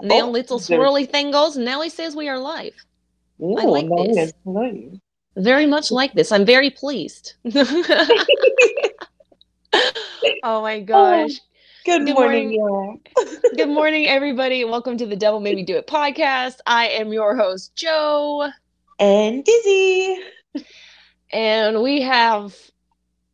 [0.00, 2.74] Nail little swirly thing goes, and now he says we are live.
[3.40, 4.32] Ooh, I like no, this.
[4.44, 5.00] yes.
[5.36, 6.32] Very much like this.
[6.32, 7.34] I'm very pleased.
[10.42, 11.32] oh my gosh.
[11.84, 13.00] Good, Good morning, y'all.
[13.56, 14.64] Good morning, everybody.
[14.64, 16.58] Welcome to the Devil Made Me Do It podcast.
[16.66, 18.48] I am your host, Joe,
[19.00, 20.18] And Dizzy.
[21.32, 22.56] and we have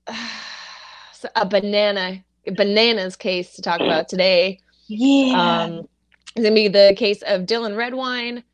[1.36, 2.24] a banana
[2.56, 4.60] bananas case to talk about today.
[4.86, 5.62] Yeah.
[5.64, 5.88] Um,
[6.38, 8.44] it's gonna be the case of Dylan Redwine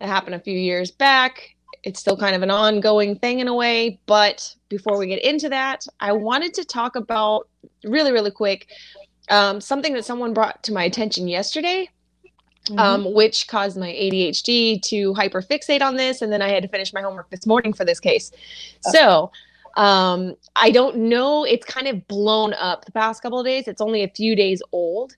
[0.00, 1.54] that happened a few years back.
[1.84, 5.48] It's still kind of an ongoing thing in a way, but before we get into
[5.50, 7.48] that, I wanted to talk about
[7.84, 8.68] really, really quick
[9.30, 11.90] um, something that someone brought to my attention yesterday,
[12.70, 12.78] Mhm.
[12.78, 16.94] um, which caused my ADHD to hyperfixate on this, and then I had to finish
[16.94, 18.32] my homework this morning for this case.
[18.80, 19.30] So.
[19.76, 21.44] Um, I don't know.
[21.44, 23.68] It's kind of blown up the past couple of days.
[23.68, 25.14] It's only a few days old.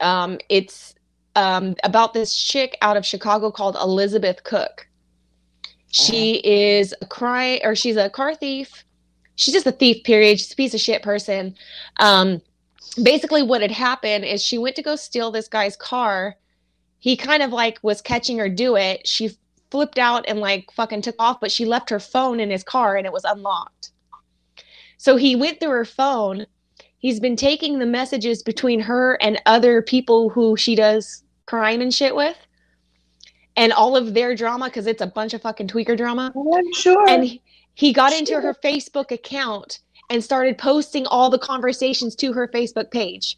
[0.00, 0.94] Um, it's
[1.40, 4.86] um, about this chick out of Chicago called Elizabeth Cooke.
[5.90, 8.84] She is a cry or she's a car thief.
[9.36, 10.38] She's just a thief, period.
[10.38, 11.54] She's a piece of shit person.
[11.98, 12.42] Um,
[13.02, 16.36] basically, what had happened is she went to go steal this guy's car.
[16.98, 19.08] He kind of like was catching her do it.
[19.08, 19.30] She
[19.70, 22.96] flipped out and like fucking took off, but she left her phone in his car
[22.96, 23.92] and it was unlocked.
[24.98, 26.44] So he went through her phone.
[26.98, 31.92] He's been taking the messages between her and other people who she does crime and
[31.92, 32.36] shit with
[33.56, 36.32] and all of their drama because it's a bunch of fucking tweaker drama.
[36.54, 37.08] I'm sure.
[37.08, 37.42] And he,
[37.74, 42.92] he got into her Facebook account and started posting all the conversations to her Facebook
[42.92, 43.36] page.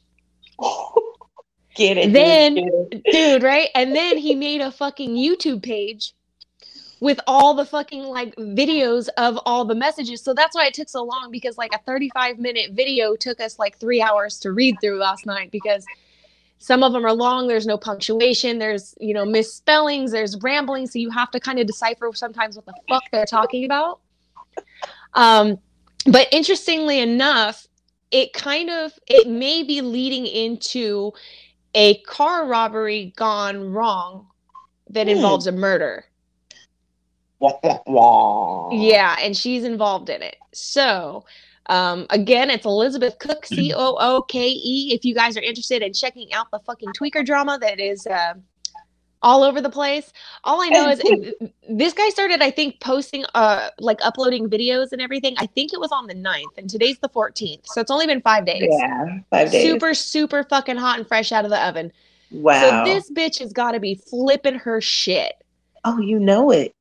[1.74, 2.12] get it.
[2.12, 2.68] Then-.
[3.10, 3.70] Dude, right?
[3.74, 6.14] And then he made a fucking YouTube page
[7.00, 10.22] with all the fucking like videos of all the messages.
[10.22, 13.58] So that's why it took so long because like a 35 minute video took us
[13.58, 15.86] like three hours to read through last night because
[16.62, 17.48] some of them are long.
[17.48, 18.58] There's no punctuation.
[18.58, 20.12] There's, you know, misspellings.
[20.12, 20.86] There's rambling.
[20.86, 23.98] So you have to kind of decipher sometimes what the fuck they're talking about.
[25.14, 25.58] Um,
[26.06, 27.66] but interestingly enough,
[28.12, 31.12] it kind of it may be leading into
[31.74, 34.28] a car robbery gone wrong
[34.90, 35.14] that Hmm.
[35.16, 36.04] involves a murder.
[38.72, 40.36] Yeah, and she's involved in it.
[40.52, 41.24] So,
[41.66, 44.92] um, again, it's Elizabeth Cooke, C O O K E.
[44.94, 48.34] If you guys are interested in checking out the fucking tweaker drama that is uh,
[49.22, 50.12] all over the place,
[50.44, 51.00] all I know is
[51.68, 55.34] this guy started, I think, posting, uh, like uploading videos and everything.
[55.38, 57.66] I think it was on the 9th, and today's the 14th.
[57.66, 58.66] So it's only been five days.
[58.68, 59.18] Yeah.
[59.30, 59.62] Five days.
[59.62, 61.92] Super, super fucking hot and fresh out of the oven.
[62.30, 62.84] wow.
[62.84, 65.34] So this bitch has got to be flipping her shit
[65.84, 66.74] oh, you know it.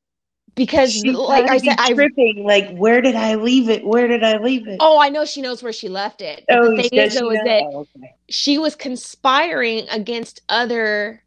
[0.56, 2.44] Because, She's like I said, I tripping.
[2.44, 3.86] Like, where did I leave it?
[3.86, 4.78] Where did I leave it?
[4.80, 6.46] oh, I know she knows where she left it.
[6.48, 8.14] But Oh, the thing is, though, she is that Oh, okay.
[8.30, 11.24] she was conspiring against other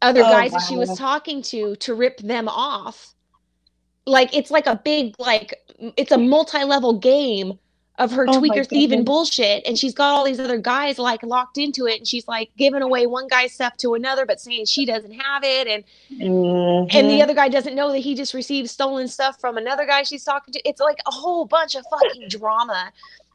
[0.00, 3.14] other Oh, guys that she was talking to to rip them off.
[4.06, 5.54] Like it's like a big like
[5.96, 7.58] it's a multi-level game
[7.98, 11.58] of her Oh tweaker thieving bullshit and she's got all these other guys like locked
[11.58, 14.86] into it and she's like giving away one guy's stuff to another but saying she
[14.86, 15.84] doesn't have it and
[16.20, 16.30] and
[16.90, 17.08] Mhm.
[17.08, 20.24] the other guy doesn't know that he just received stolen stuff from another guy she's
[20.24, 20.68] talking to.
[20.68, 22.90] It's like a whole bunch of fucking drama.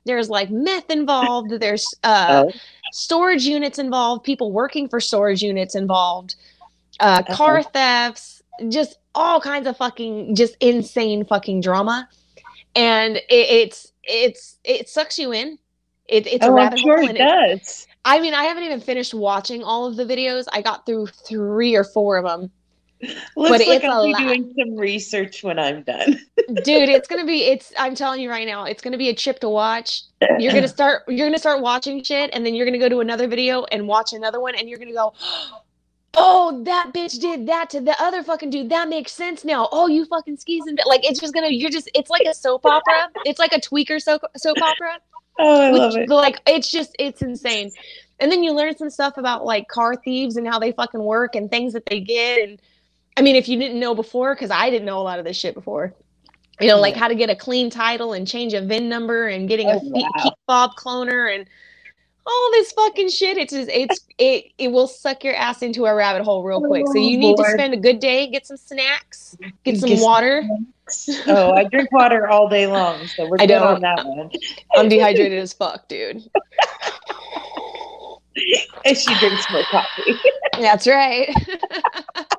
[0.05, 1.51] There's like meth involved.
[1.61, 2.51] There's uh, Oh.
[2.91, 4.23] storage units involved.
[4.25, 6.35] People working for storage units involved.
[6.99, 8.41] Uh, car thefts.
[8.69, 12.09] Just all kinds of fucking just insane fucking drama.
[12.75, 15.57] And it, it's it's it sucks you in.
[16.07, 17.05] It, it's a oh, I'm rabbit sure hole.
[17.05, 17.87] it and it- does.
[18.05, 20.45] I mean, I haven't even finished watching all of the videos.
[20.51, 22.51] I got through three or four of them.
[23.35, 26.19] Looks but like I'll be doing some research when I'm done.
[26.63, 29.39] dude it's gonna be it's i'm telling you right now it's gonna be a trip
[29.39, 30.03] to watch
[30.39, 33.27] you're gonna start you're gonna start watching shit and then you're gonna go to another
[33.27, 35.61] video and watch another one and you're gonna go oh
[36.15, 38.69] Oh, that bitch did that to the other fucking dude.
[38.69, 39.67] That makes sense now.
[39.71, 42.65] Oh you fucking skis and like it's just gonna you're just it's like a soap
[42.65, 43.09] opera.
[43.25, 44.99] It's like a tweaker soap, soap opera.
[45.39, 46.09] Oh, I which, love it.
[46.09, 47.71] like it's just it's insane.
[48.19, 51.33] And then you learn some stuff about like car thieves and how they fucking work
[51.33, 52.47] and things that they get.
[52.47, 52.61] And
[53.17, 55.35] i mean if you didn't know before because i didn't know a lot of this
[55.37, 55.93] shit before
[56.59, 59.47] you know like how to get a clean title and change a vin number and
[59.47, 60.09] getting a Oh, fe- wow.
[60.23, 61.47] key fob cloner and
[62.25, 65.93] all this fucking shit it's just it's it it will suck your ass into a
[65.93, 68.57] rabbit hole real quick so Oh, you need to spend a good day get some
[68.57, 70.43] snacks get some Get water
[71.27, 74.29] Oh, I drink water all day long, so we're I good on that one.
[74.75, 76.23] i'm dehydrated as fuck dude
[78.85, 80.15] And she drinks more coffee.
[80.59, 81.29] That's right.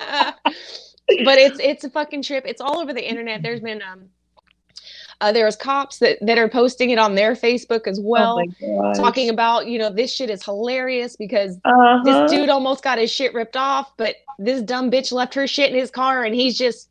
[0.08, 2.44] but it's it's a fucking trip.
[2.46, 3.42] It's all over the internet.
[3.42, 4.08] There's been um
[5.24, 9.30] Uh, there's cops that, that are posting it on their Facebook as well, oh talking
[9.30, 12.02] about, you know, this shit is hilarious because uh-huh.
[12.04, 15.72] this dude almost got his shit ripped off, but this dumb bitch left her shit
[15.72, 16.90] in his car and he's just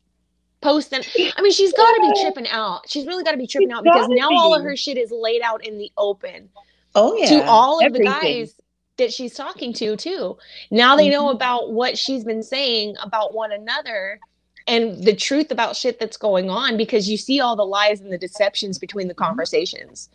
[0.62, 1.02] posting.
[1.36, 2.80] I mean, she's got to be tripping out.
[2.88, 5.12] She's really got to be tripping She's out because now all of her shit is
[5.12, 6.48] laid out in the open
[6.96, 7.28] Oh yeah.
[7.28, 8.06] to all of everything.
[8.06, 8.60] the guys
[8.96, 10.36] that she's talking to too.
[10.72, 11.34] Now they know Mhm.
[11.34, 14.18] about what she's been saying about one another
[14.66, 18.12] and the truth about shit that's going on because you see all the lies and
[18.12, 19.24] the deceptions between the mm-hmm.
[19.24, 20.08] conversations.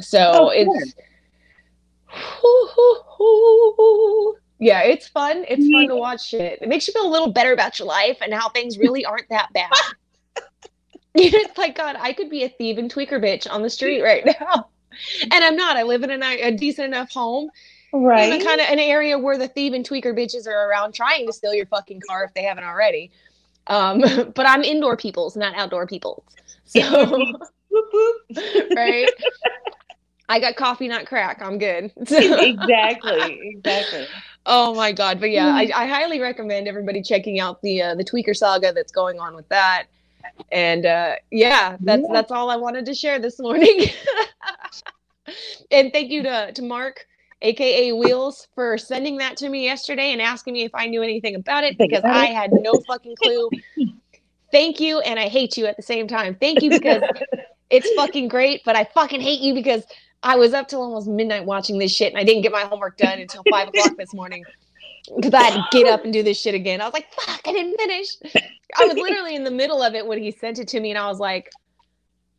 [0.00, 0.94] So Oh, it's
[4.60, 5.44] yeah, it's fun.
[5.48, 6.60] It's fun to watch shit.
[6.62, 9.28] It makes you feel a little better about your life and how things really aren't
[9.30, 9.72] that bad.
[11.14, 14.26] it's like God, I could be a thief and tweaker bitch on the street right
[14.40, 14.68] now.
[15.22, 15.76] And I'm not.
[15.76, 17.50] I live in a, a decent enough home
[17.92, 18.32] right.
[18.32, 21.32] in kind of an area where the thief and tweaker bitches are around trying to
[21.32, 23.12] steal your fucking car if they haven't already.
[23.66, 24.00] Um,
[24.34, 26.24] but I'm indoor peoples, not outdoor peoples.
[26.64, 26.80] So,
[28.74, 29.10] right?
[30.28, 31.42] I got coffee, not crack.
[31.42, 31.92] I'm good.
[31.96, 33.40] exactly.
[33.54, 34.06] Exactly.
[34.46, 35.20] oh my god!
[35.20, 38.92] But yeah, I, I highly recommend everybody checking out the uh, the tweaker saga that's
[38.92, 39.84] going on with that.
[40.50, 42.12] And uh, yeah, that's Yeah.
[42.12, 43.86] that's all I wanted to share this morning.
[45.70, 47.06] and thank you to to Mark,
[47.44, 51.34] aka Wheels, for sending that to me yesterday and asking me if I knew anything
[51.36, 53.50] about it because I had no fucking clue.
[54.50, 56.36] Thank you, and I hate you at the same time.
[56.40, 57.02] Thank you because
[57.70, 59.84] it's fucking great, but I fucking hate you because
[60.22, 62.96] I was up till almost midnight watching this shit and I didn't get my homework
[62.96, 64.44] done until five o'clock this morning
[65.14, 66.80] because I had to get up and do this shit again.
[66.80, 68.08] I was like, fuck, I didn't finish.
[68.76, 70.98] I was literally in the middle of it when he sent it to me and
[70.98, 71.50] I was like,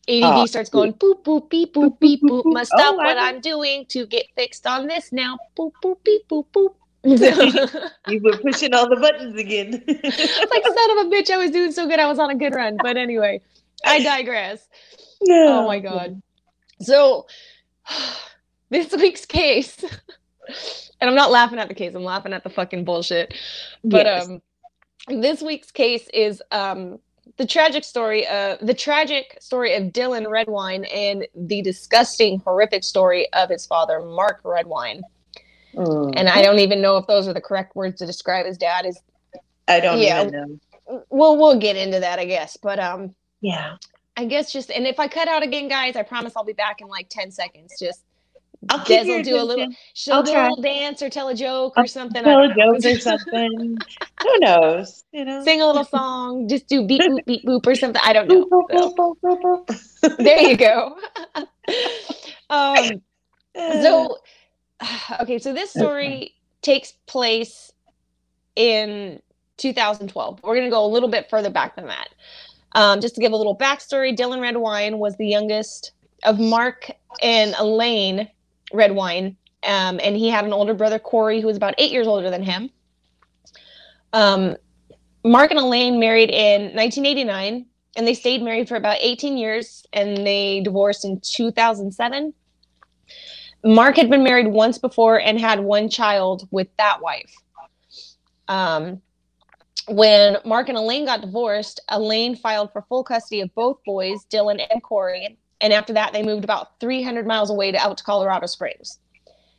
[0.08, 0.46] ADD Oh.
[0.46, 2.44] starts going boop, boop, beep, boop, beep, boop.
[2.46, 5.38] Must Oh, stop what I'm doing to get fixed on this now.
[5.58, 6.76] Boop, boop, beep, boop, boop.
[7.04, 9.84] like You were pushing all the buttons again.
[9.88, 12.00] Like son of a bitch, I was doing so good.
[12.00, 12.78] I was on a good run.
[12.82, 13.42] But anyway,
[13.86, 14.68] I digress.
[15.22, 15.60] No.
[15.64, 16.22] Oh my god.
[16.82, 17.28] So
[18.70, 19.84] this week's case,
[21.02, 23.34] and I'm not laughing at the case, I'm laughing at the fucking bullshit.
[23.84, 24.28] But Yes.
[24.30, 24.42] um
[25.08, 27.00] this week's case is um
[27.38, 33.32] the tragic story of the tragic story of Dylan Redwine and the disgusting, horrific story
[33.34, 35.02] of his father, Mark Redwine.
[35.74, 36.14] Mm.
[36.16, 38.86] And I don't even know if those are the correct words to describe his dad.
[38.86, 39.00] Is
[39.68, 40.22] I don't yeah.
[40.22, 41.04] even know.
[41.10, 42.56] well, we'll get into that, I guess.
[42.56, 43.76] But um, Yeah.
[44.16, 46.80] I guess just and if I cut out again, guys, I promise I'll be back
[46.80, 47.74] in like ten seconds.
[47.78, 48.05] Just
[48.70, 51.36] I'll keep will do a little, she'll I'll do a little dance or tell a
[51.36, 52.24] joke or I'll something.
[52.24, 53.78] Tell I a joke or something.
[54.24, 55.04] Who knows?
[55.12, 55.44] You know.
[55.44, 58.02] Sing a little song, just do beep boop beep boop or something.
[58.04, 58.46] I don't know.
[58.46, 60.18] Boop, boop, boop, boop, boop, boop.
[60.24, 60.98] there you go.
[62.50, 63.02] um,
[63.56, 64.18] so
[65.22, 67.72] okay, so this story takes place
[68.56, 69.22] in
[69.58, 70.40] 2012.
[70.44, 72.10] We're gonna go a little bit further back than that.
[72.72, 76.90] Um, just to give a little backstory, Dylan Redwine was the youngest of Mark
[77.22, 78.30] and Elaine
[78.74, 82.30] Redwine, um, and he had an older brother, Corey, who was about eight years older
[82.30, 82.70] than him.
[84.14, 84.56] Um,
[85.24, 87.66] Mark and Elaine married in 1989,
[87.98, 92.34] and they stayed married for about 18 years, and they divorced in 2007.
[93.64, 97.34] Mark had been married once before and had one child with that wife.
[98.48, 99.02] Um,
[99.88, 104.64] when Mark and Elaine got divorced, Elaine filed for full custody of both boys, Dylan
[104.72, 105.38] and Corey.
[105.66, 109.00] And after that, they moved about 300 miles away to out to Colorado Springs.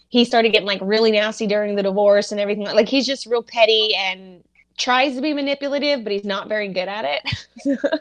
[0.08, 2.64] He started getting like really nasty during the divorce and everything.
[2.64, 4.44] Like he's just real petty and
[4.78, 7.80] tries to be manipulative, but he's not very good at it.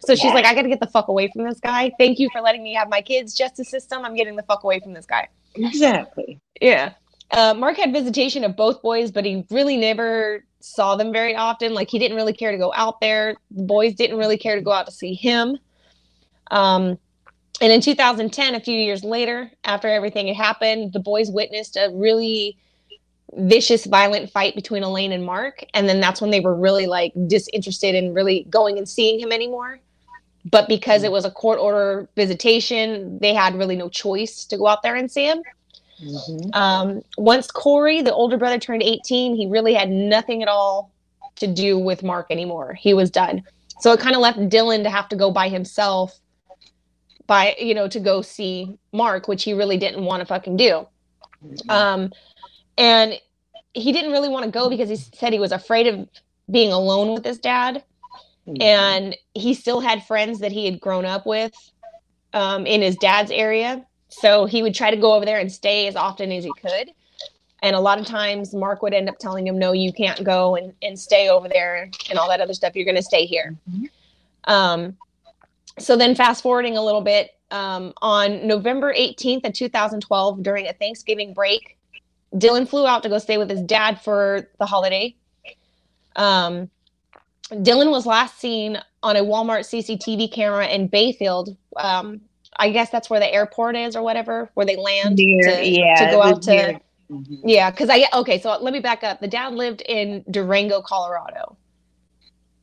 [0.00, 1.90] so she's like, I got to get the fuck away from this guy.
[1.98, 4.04] Thank you for letting me have my kids' justice system.
[4.04, 5.26] I'm getting the fuck away from this guy.
[5.54, 6.38] Exactly.
[6.60, 6.92] Yeah.
[7.30, 11.72] Uh, Mark had visitation of both boys, but he really never saw them very often.
[11.72, 13.36] Like he didn't really care to go out there.
[13.52, 15.56] The boys didn't really care to go out to see him.
[16.50, 16.98] Um,
[17.60, 21.90] and in 2010, a few years later, after everything had happened, the boys witnessed a
[21.92, 22.56] really
[23.34, 25.64] vicious, violent fight between Elaine and Mark.
[25.74, 29.32] And then that's when they were really like disinterested in really going and seeing him
[29.32, 29.78] anymore.
[30.44, 34.68] But because it was a court order visitation, they had really no choice to go
[34.68, 35.42] out there and see him.
[36.00, 36.54] Mhm.
[36.54, 40.90] Um, once Corey, the older brother, turned 18, he really had nothing at all
[41.36, 42.74] to do with Mark anymore.
[42.74, 43.42] He was done.
[43.80, 46.20] So it kind of left Dylan to have to go by himself
[47.26, 50.86] by, you know, to go see Mark, which he really didn't want to fucking do.
[51.68, 52.12] Um,
[52.78, 53.20] and
[53.74, 56.08] he didn't really want to go because he said he was afraid of
[56.50, 57.82] being alone with his dad
[58.46, 58.62] Mhm.
[58.62, 61.52] and he still had friends that he had grown up with
[62.32, 65.88] um, in his dad's area so he would try to go over there and stay
[65.88, 66.92] as often as he could
[67.62, 70.54] and a lot of times mark would end up telling him no you can't go
[70.54, 73.56] and, and stay over there and all that other stuff you're going to stay here
[73.68, 73.90] Mhm.
[74.44, 74.96] um,
[75.78, 80.72] so then fast forwarding a little bit um, on november 18th of 2012 during a
[80.74, 81.78] thanksgiving break
[82.34, 85.14] dylan flew out to go stay with his dad for the holiday
[86.16, 86.68] um,
[87.50, 92.20] dylan was last seen on a walmart cctv camera in bayfield um,
[92.56, 96.10] i guess that's where the airport is or whatever where they land to, yeah, to
[96.10, 99.20] go out to yeah, because I okay, so let me back up.
[99.20, 101.56] The dad lived in Durango, Colorado.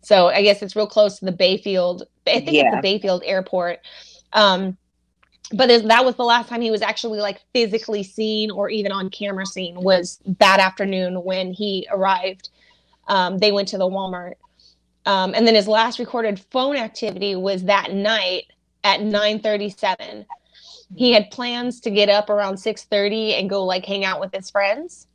[0.04, 2.04] So I guess it's real close to the Bayfield.
[2.28, 3.80] I think it's the Bayfield Airport.
[4.34, 4.78] Um,
[5.52, 9.10] but that was the last time he was actually like physically seen or even on
[9.10, 12.50] camera seen was that afternoon when he arrived.
[13.08, 14.36] Um, they went to the Walmart.
[15.06, 18.46] Um, and then his last recorded phone activity was that night
[18.84, 20.26] at 937
[20.96, 24.50] he had plans to get up around 6.30 and go like hang out with his
[24.50, 25.08] friends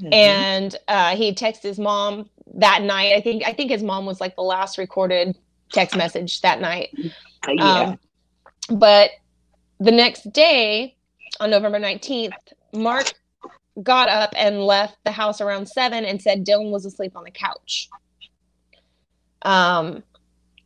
[0.00, 0.12] Mhm.
[0.14, 4.20] and uh, he texted his mom that night i think i think his mom was
[4.20, 5.36] like the last recorded
[5.72, 6.90] text message that night
[7.46, 7.80] Uh, yeah.
[7.80, 7.98] um,
[8.78, 9.10] but
[9.80, 10.96] the next day
[11.40, 12.32] on november 19th
[12.72, 13.12] mark
[13.82, 17.30] got up and left the house around 7 and said dylan was asleep on the
[17.30, 17.88] couch
[19.42, 20.02] um,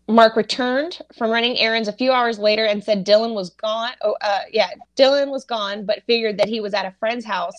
[0.09, 3.93] Mark returned from running errands a few hours later and said Dylan was gone.
[4.03, 7.55] Oh, uh, yeah, Dylan was gone, but figured that he was at a friend's house.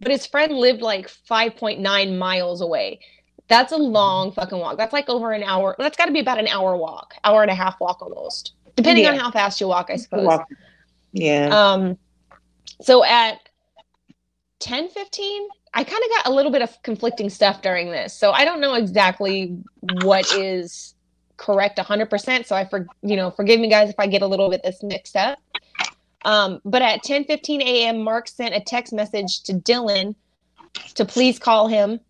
[0.00, 3.00] But his friend lived like 5.9 miles away.
[3.48, 4.78] That's a long fucking walk.
[4.78, 5.76] That's like over an hour.
[5.78, 9.06] That's got to be about an hour walk, hour and a half walk almost, depending
[9.06, 10.26] on how fast you walk, I suppose.
[10.26, 10.48] Walk-
[11.12, 11.48] yeah.
[11.48, 11.98] Um,
[12.80, 13.38] so at
[14.60, 18.14] 10 15, I kind of got a little bit of conflicting stuff during this.
[18.14, 19.56] So I don't know exactly
[20.02, 20.94] what is
[21.36, 22.46] correct 100%.
[22.46, 24.82] So I, for, you know, forgive me guys if I get a little bit this
[24.82, 25.38] mixed up.
[26.24, 30.14] Um, but at 10 15 a.m., Mark sent a text message to Dylan
[30.94, 32.00] to please call him.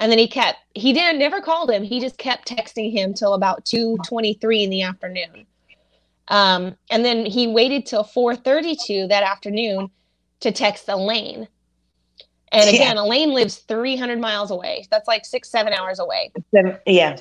[0.00, 1.82] And then he kept, he didn't, never called him.
[1.84, 5.46] He just kept texting him till about 2.23 in the afternoon.
[6.28, 9.90] Um, and then he waited till 4:32 that afternoon
[10.40, 11.46] to text Elaine.
[12.52, 12.76] And Yeah.
[12.76, 14.86] again, Elaine lives 300 miles away.
[14.90, 16.32] That's like six, seven hours away.
[16.54, 17.16] Seven- yeah.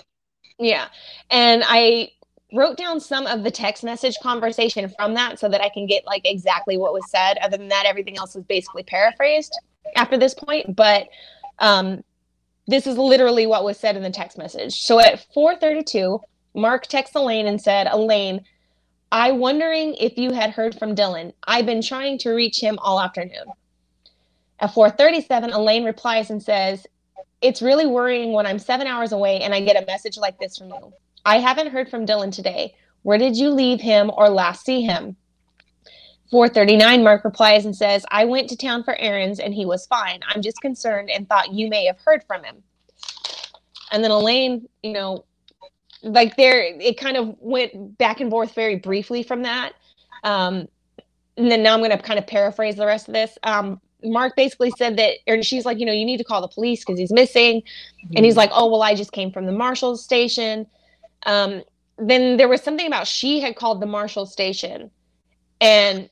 [0.58, 0.88] Yeah.
[1.30, 2.12] And I
[2.54, 6.06] wrote down some of the text message conversation from that so that I can get
[6.06, 7.38] like exactly what was said.
[7.40, 9.54] Other than that, everything else was basically paraphrased
[9.96, 10.76] after this point.
[10.76, 11.08] But
[11.60, 12.04] um,
[12.70, 14.80] this is literally what was said in the text message.
[14.82, 16.22] So at 4:32,
[16.54, 18.46] Mark texts Elaine and said, "Elaine,
[19.12, 21.34] I wondering if you had heard from Dylan.
[21.48, 23.46] I've been trying to reach him all afternoon."
[24.60, 26.86] At 4:37, Elaine replies and says,
[27.42, 30.58] "It's really worrying when I'm 7 hours away and I get a message like this
[30.58, 30.94] from you.
[31.26, 32.76] I haven't heard from Dylan today.
[33.02, 35.18] Where did you leave him or last see him?"
[36.32, 40.20] 439 Mark replies and says, "I went to town for errands and he was fine.
[40.28, 42.64] I'm just concerned and thought you may have heard from him."
[43.92, 45.26] And then Elaine, you know,
[46.04, 49.74] like there it kind of went back and forth very briefly from that.
[50.24, 50.68] Um
[51.38, 53.38] and then now I'm going to kind of paraphrase the rest of this.
[53.44, 56.48] Um Mark basically said that or she's like, you know, you need to call the
[56.48, 57.64] police because he's missing.
[58.16, 60.68] And he's like, oh, well, I just came from the marshal station.
[61.26, 61.64] Um,
[61.98, 64.90] then there was something about she had called the marshal station.
[65.60, 66.10] And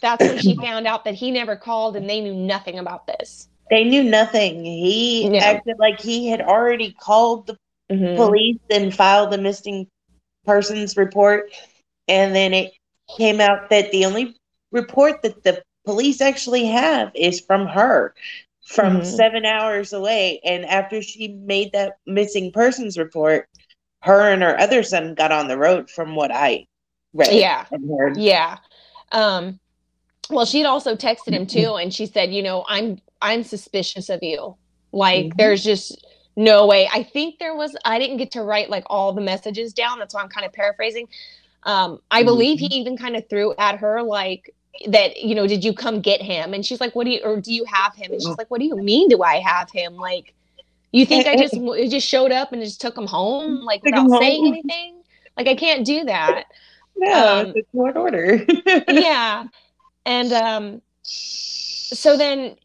[0.00, 3.48] that's when she found out that he never called and they knew nothing about this.
[3.70, 4.64] They knew nothing.
[4.64, 5.40] He Yeah.
[5.40, 7.56] acted like he had already called the
[7.90, 8.16] Mhm.
[8.16, 9.86] police and filed the missing
[10.44, 11.50] persons report.
[12.08, 12.72] And then it
[13.16, 14.34] came out that the only
[14.72, 18.14] report that the police actually have is from her
[18.64, 19.04] from Mhm.
[19.04, 20.40] seven hours away.
[20.44, 23.46] And after she made that missing persons report,
[24.02, 26.66] her and her other son got on the road from what I
[27.14, 27.66] read Yeah.
[27.70, 28.18] and heard.
[28.18, 28.58] Yeah.
[29.12, 29.58] Um,
[30.32, 34.20] well, she'd also texted him too, and she said, you know, I'm I'm suspicious of
[34.22, 34.56] you.
[34.92, 35.36] Like, Mhm.
[35.36, 36.04] there's just
[36.36, 36.88] no way.
[36.92, 37.76] I think there was.
[37.84, 39.98] I didn't get to write like all the messages down.
[39.98, 41.08] That's why I'm kind of paraphrasing.
[41.64, 44.52] Um, I believe he even kind of threw at her like
[44.88, 45.16] that.
[45.22, 46.54] You know, did you come get him?
[46.54, 48.12] And she's like, what do you or do you have him?
[48.12, 49.08] And she's like, what do you mean?
[49.08, 49.94] Do I have him?
[49.96, 50.34] Like,
[50.90, 51.54] you think I just
[51.90, 54.54] just showed up and just took him home like without saying home.
[54.54, 55.02] anything?
[55.36, 56.44] Like, I can't do that
[56.96, 58.44] No, Um, it's court order.
[58.88, 59.44] yeah
[60.06, 62.56] and um so then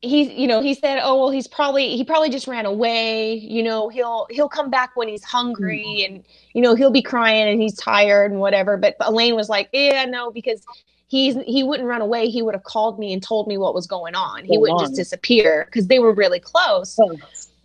[0.00, 3.34] he you know he said oh well he's probably he probably just ran away.
[3.34, 6.24] You know he'll he'll come back when he's hungry and
[6.54, 8.76] you know he'll be crying and he's tired and whatever.
[8.76, 10.64] But elaine was like yeah no because
[11.06, 12.28] he's he wouldn't run away.
[12.28, 14.44] He would have called me and told me what was going on.
[14.44, 16.98] He wouldn't just disappear because they were really close.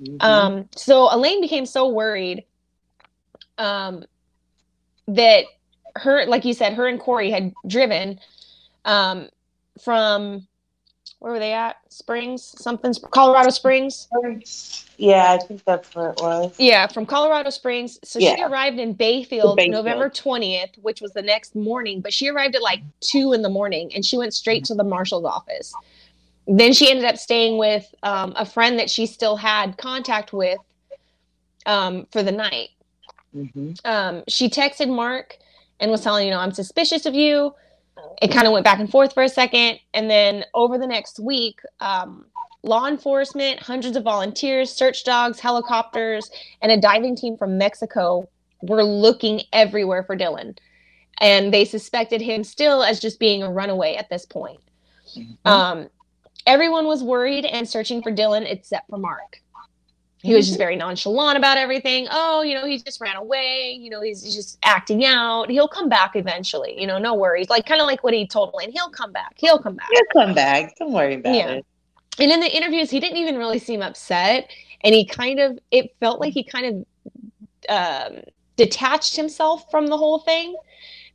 [0.01, 0.21] Mhm.
[0.21, 2.43] um, so Elaine became so worried
[3.57, 4.03] um,
[5.07, 5.45] that
[5.95, 8.19] her, like you said, her and Corey had driven
[8.87, 9.29] um,
[9.83, 10.47] from
[11.19, 11.77] where were they at?
[11.89, 14.07] Springs, something, Colorado Springs.
[14.97, 16.55] Yeah, I think that's where it was.
[16.59, 17.99] Yeah, from Colorado Springs.
[18.03, 19.85] So she arrived in Bayfield, Bayfield.
[19.85, 23.49] November 20th, which was the next morning, but she arrived at like two in the
[23.49, 25.73] morning and she went straight to the marshal's office.
[26.47, 30.59] Then she ended up staying with um, a friend that she still had contact with
[31.65, 32.69] um, for the night.
[33.33, 35.37] hmm um, she texted Mark
[35.79, 37.53] and was telling, you know, I'm suspicious of you.
[38.21, 39.79] It kind of went back and forth for a second.
[39.93, 42.25] And then over the next week, um,
[42.63, 46.29] law enforcement, hundreds of volunteers, search dogs, helicopters,
[46.61, 48.27] and a diving team from Mexico
[48.61, 50.57] were looking everywhere for Dylan.
[51.19, 54.59] And they suspected him still as just being a runaway at this point.
[55.45, 55.89] Um,
[56.45, 59.41] everyone was worried and searching for Dylan except for Mark.
[60.27, 62.07] He was just very nonchalant about everything.
[62.11, 63.77] Oh, you know, he just ran away.
[63.79, 65.49] You know, he's he's just acting out.
[65.49, 66.79] He'll come back eventually.
[66.79, 67.49] You know, no worries.
[67.49, 68.71] Like kind of like what he told Lynn.
[68.71, 69.33] He'll come back.
[69.37, 69.87] He'll come back.
[69.91, 70.75] He'll come back.
[70.77, 71.49] Don't worry about Yeah.
[71.51, 71.65] it.
[72.19, 74.49] And in the interviews, he didn't even really seem upset.
[74.81, 76.85] And he kind of, it felt like he kind
[77.69, 78.21] of um,
[78.55, 80.55] detached himself from the whole thing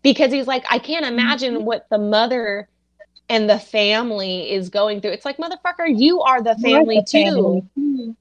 [0.02, 2.69] because he's like, I can't imagine what the mother
[3.28, 5.12] and the family is going through.
[5.12, 7.69] It's like, motherfucker, you are the family the too.
[7.76, 8.16] family.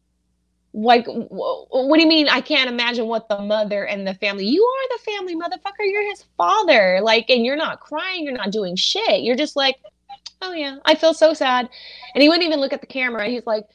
[0.73, 2.29] Like, wh- what do you mean?
[2.29, 4.45] I can't imagine what the mother and the family.
[4.45, 5.83] You are the family, motherfucker.
[5.83, 6.99] You're his father.
[7.01, 8.23] Like, and you're not crying.
[8.23, 9.21] You're not doing shit.
[9.21, 9.77] You're just like,
[10.41, 11.69] oh yeah, I feel so sad.
[12.13, 13.27] And he wouldn't even look at the camera.
[13.27, 13.65] He's like,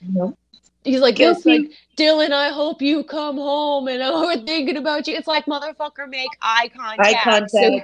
[0.85, 2.33] he's like this, like Dylan.
[2.33, 5.15] I hope you come home, and oh, we're thinking about you.
[5.15, 7.51] It's like motherfucker, make eye contact, contact.
[7.51, 7.81] So,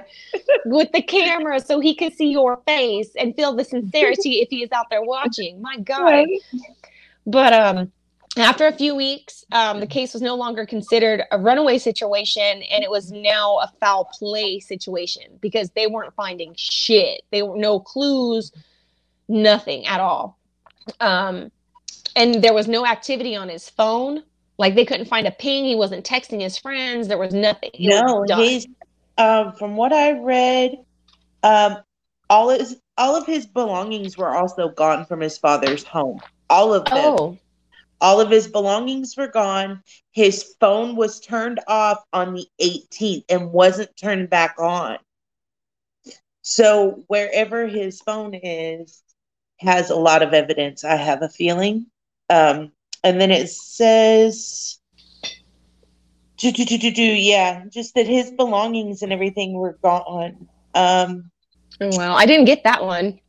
[0.65, 4.63] with the camera, so he can see your face and feel the sincerity if he
[4.63, 5.61] is out there watching.
[5.61, 6.03] My God.
[6.03, 6.29] Right.
[7.25, 7.91] But um,
[8.37, 12.83] after a few weeks, um, the case was no longer considered a runaway situation, and
[12.83, 17.21] it was now a foul play situation because they weren't finding shit.
[17.31, 18.51] They were no clues,
[19.27, 20.39] nothing at all.
[20.99, 21.51] Um,
[22.15, 24.23] and there was no activity on his phone.
[24.57, 25.65] Like they couldn't find a ping.
[25.65, 27.07] He wasn't texting his friends.
[27.07, 27.71] There was nothing.
[27.73, 28.39] It No, done.
[28.39, 28.67] his
[29.17, 30.77] um, from what I read,
[31.43, 31.77] um,
[32.29, 36.19] all his all of his belongings were also gone from his father's home.
[36.49, 36.97] All of them.
[36.97, 37.37] oh,
[38.03, 39.81] All of his belongings were gone.
[40.11, 44.97] His phone was turned off on the 18th and wasn't turned back on.
[46.41, 49.01] So wherever his phone is
[49.61, 51.85] has a lot of evidence, I have a feeling.
[52.29, 52.73] Um,
[53.05, 54.81] and then it says
[56.37, 60.49] do, do, do, do, do, yeah, just that his belongings and everything were gone.
[60.75, 61.31] Um,
[61.79, 63.21] well, I didn't get that one.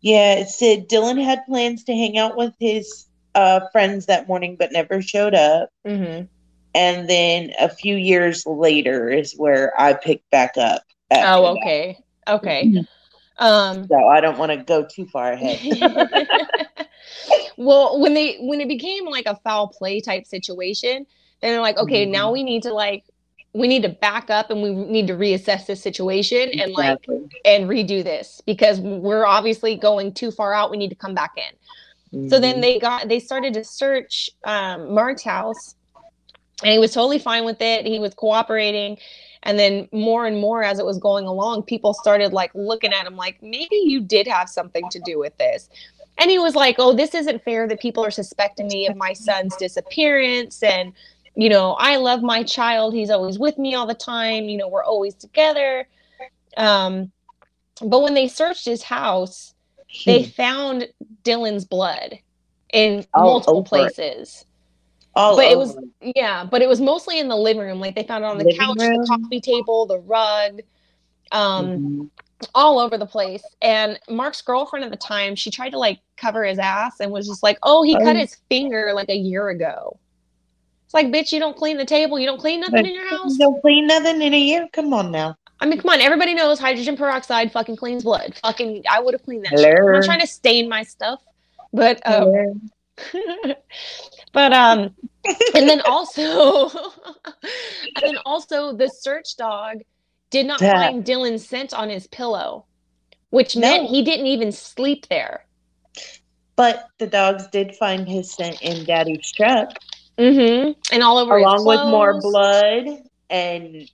[0.00, 4.56] yeah, it said Dylan had plans to hang out with his uh, friends that morning,
[4.58, 5.68] but never showed up.
[5.86, 6.22] hmm
[6.74, 10.82] And then a few years later is where I picked back up.
[11.12, 11.60] Oh, that.
[11.60, 12.72] okay, okay.
[13.38, 15.60] Um, So I don't want to go too far ahead.
[17.56, 21.06] well, when they when it became like a foul play type situation,
[21.40, 22.10] then they're like, okay, Mhm.
[22.10, 23.04] now we need to like
[23.52, 26.98] we need to back up and we need to reassess this situation and like
[27.44, 30.70] and redo this because we're obviously going too far out.
[30.70, 31.54] We need to come back in.
[32.28, 32.62] So then Mhm.
[32.62, 35.74] they got they started to search um, Mark's house,
[36.62, 37.86] and he was totally fine with it.
[37.86, 38.98] He was cooperating,
[39.42, 43.06] and then more and more as it was going along, people started like looking at
[43.06, 45.68] him like maybe you did have something to do with this.
[46.18, 49.12] And he was like, "Oh, this isn't fair that people are suspecting me of my
[49.12, 50.92] son's disappearance and."
[51.38, 52.94] You know, I love my child.
[52.94, 54.44] He's always with me all the time.
[54.48, 55.86] You know, we're always together.
[56.56, 57.12] Um,
[57.82, 59.52] but when they searched his house,
[60.04, 60.88] they found
[61.24, 62.18] Dylan's blood
[62.72, 63.68] in All multiple over it.
[63.68, 64.44] places.
[65.14, 65.76] all but it was
[66.14, 67.80] yeah, but it was mostly in the living room.
[67.80, 69.00] Like they found it on the Living couch, room.
[69.00, 70.60] the coffee table, the rug,
[71.32, 72.10] um, Mhm.
[72.54, 73.42] all over the place.
[73.62, 77.26] And Mark's girlfriend at the time, she tried to like cover his ass and was
[77.26, 78.18] just like, "Oh, he cut Oh.
[78.18, 79.98] his finger like a year ago."
[80.84, 83.36] It's like, bitch, you don't clean the table, you don't clean nothing in your house.
[83.38, 84.68] Don't clean nothing in a year.
[84.72, 85.36] Come on now.
[85.60, 88.34] I mean, come on, everybody knows hydrogen peroxide fucking cleans blood.
[88.42, 89.52] Fucking, I would have cleaned that.
[89.54, 91.22] I'm not trying to stain my stuff,
[91.72, 92.70] but um,
[94.32, 94.94] but um
[95.54, 99.78] and then also and then also the search dog
[100.30, 102.64] did not find Dylan's scent on his pillow
[103.30, 103.62] which No.
[103.62, 105.44] meant he didn't even sleep there
[106.56, 109.70] But the dogs did find his scent in Daddy's truck,
[110.16, 110.72] mm-hmm.
[110.90, 113.90] and all over his along with more blood and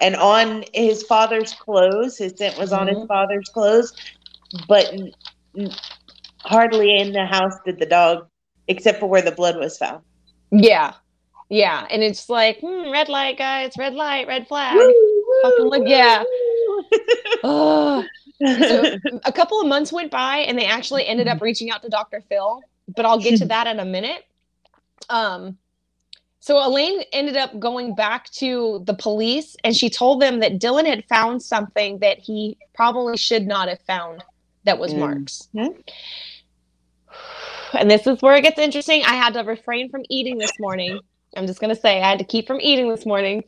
[0.00, 2.16] and on his father's clothes.
[2.18, 3.08] His scent was on his Mhm.
[3.08, 3.92] father's clothes,
[4.68, 5.12] but n-
[5.56, 5.70] n-
[6.44, 8.26] hardly in the house did the dog,
[8.68, 10.02] except for where the blood was found.
[10.50, 10.92] yeah
[11.50, 15.70] yeah and it's like hmm, red light guys red light red flag Woo, Fucking woo,
[15.70, 16.22] look- yeah.
[17.42, 18.04] oh
[18.40, 21.88] so a couple of months went by and they actually ended up reaching out to
[21.88, 22.22] Dr.
[22.28, 22.62] Phil,
[22.96, 24.24] but I'll get to that in a minute.
[25.10, 25.58] Um,
[26.46, 30.84] so Elaine ended up going back to the police and she told them that Dylan
[30.84, 34.22] had found something that he probably should not have found
[34.64, 35.48] that was Mark's.
[35.54, 35.74] Mhm.
[37.72, 39.02] And this is where it gets interesting.
[39.04, 41.00] I had to refrain from eating this morning.
[41.34, 43.42] I'm just gonna say I had to keep from eating this morning.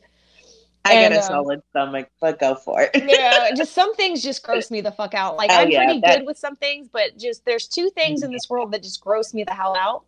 [0.83, 2.89] I And, got a um, solid stomach, but go for it.
[2.95, 5.37] yeah, just some things just gross me the fuck out.
[5.37, 8.23] Like Oh, I'm yeah, pretty that- good with some things, but just there's two things
[8.23, 10.03] in this world that just gross me the hell out,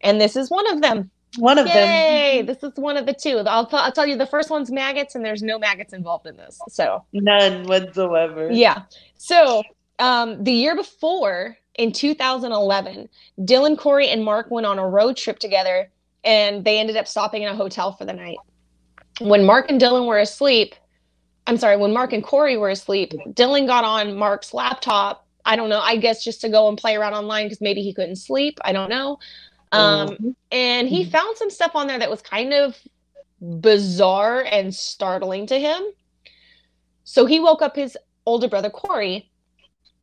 [0.00, 1.12] and this is one of them.
[1.36, 1.76] One of them.
[1.76, 2.38] Yay!
[2.38, 3.38] them, This is one of the two.
[3.38, 6.36] I'll, t- I'll tell you the first one's maggots, and there's no maggots involved in
[6.36, 6.58] this.
[6.68, 8.50] So none whatsoever.
[8.50, 8.82] yeah.
[9.16, 9.62] So
[9.98, 13.08] um, the year before, in 2011,
[13.40, 15.90] Dylan, Corey, and Mark went on a road trip together,
[16.24, 18.38] and they ended up stopping in a hotel for the night.
[19.20, 20.74] When Mark and Dylan were asleep,
[21.46, 25.26] I'm sorry, when Mark and Corey were asleep, Dylan got on Mark's laptop.
[25.44, 25.80] I don't know.
[25.80, 28.58] I guess just to go and play around online because maybe he couldn't sleep.
[28.64, 29.18] I don't know.
[29.72, 30.34] Um, Mhm.
[30.50, 32.76] and he found some stuff on there that was kind of
[33.40, 35.82] bizarre and startling to him.
[37.04, 39.30] So he woke up his older brother Corey,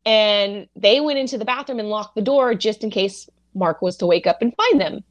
[0.05, 3.97] and they went into the bathroom and locked the door just in case Mark was
[3.97, 5.03] to wake up and find them.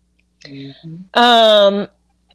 [0.45, 1.05] Mhm.
[1.15, 1.89] Um,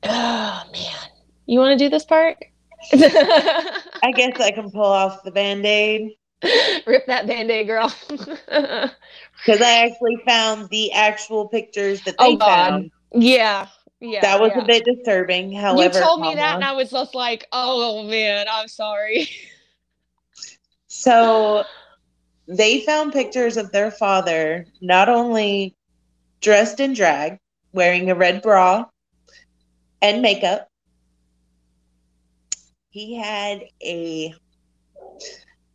[0.03, 1.09] oh man,
[1.45, 2.37] you want to do this part?
[2.93, 6.11] I guess I can pull off the band aid
[6.85, 7.93] Rip that band-aid, girl.
[8.09, 12.91] because I actually found the actual pictures that they Oh, found.
[13.13, 13.67] yeah,
[13.99, 14.21] yeah.
[14.21, 14.61] That was yeah.
[14.61, 15.51] a bit disturbing.
[15.51, 19.29] However, you told me that, and I was just like, "Oh man, I'm sorry."
[20.91, 21.63] So
[22.47, 25.75] they found pictures of their father not only
[26.41, 27.37] dressed in drag,
[27.73, 28.85] wearing a red bra
[30.01, 30.67] and makeup.
[32.89, 34.33] He had a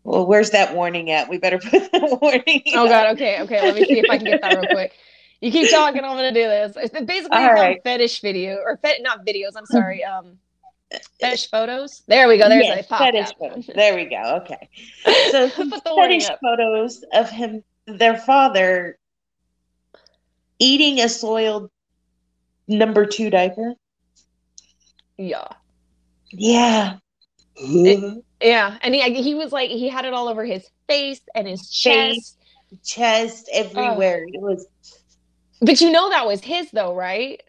[0.04, 1.28] well, where's that warning at?
[1.28, 2.62] We better put the warning.
[2.74, 3.62] Oh god, okay, okay.
[3.62, 4.92] Let me see if I can get that real quick.
[5.40, 6.76] You keep talking, I'm gonna do this.
[6.76, 7.82] It's basically All right.
[7.82, 9.52] fetish video or fet not videos.
[9.56, 10.04] I'm sorry.
[10.04, 10.38] Um,
[11.20, 12.02] fetish photos.
[12.06, 12.48] There we go.
[12.48, 13.38] There's Yes, a pop fetish up.
[13.38, 13.66] photos.
[13.74, 14.40] There we go.
[14.42, 14.68] Okay.
[15.30, 15.48] So
[15.96, 18.98] fetish photos of him, their father,
[20.58, 21.70] eating a soiled
[22.68, 23.74] number two diaper.
[25.16, 25.48] Yeah,
[26.32, 26.98] Yeah.
[27.56, 28.78] Yeah.
[28.82, 31.70] And he he was like he had it all over his face and his Face.
[31.70, 32.38] chest.
[32.84, 34.24] Chest everywhere.
[34.26, 34.66] It was.
[35.60, 37.42] But you know that was his though, right?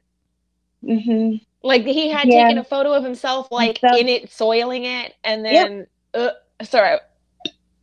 [0.84, 1.42] mhm.
[1.64, 2.44] Like he had Yeah.
[2.44, 4.00] taken a photo of himself, like Himself.
[4.02, 5.68] in it, soiling it, and Yep.
[5.68, 5.88] then.
[6.14, 6.30] Uh,
[6.64, 7.00] sorry,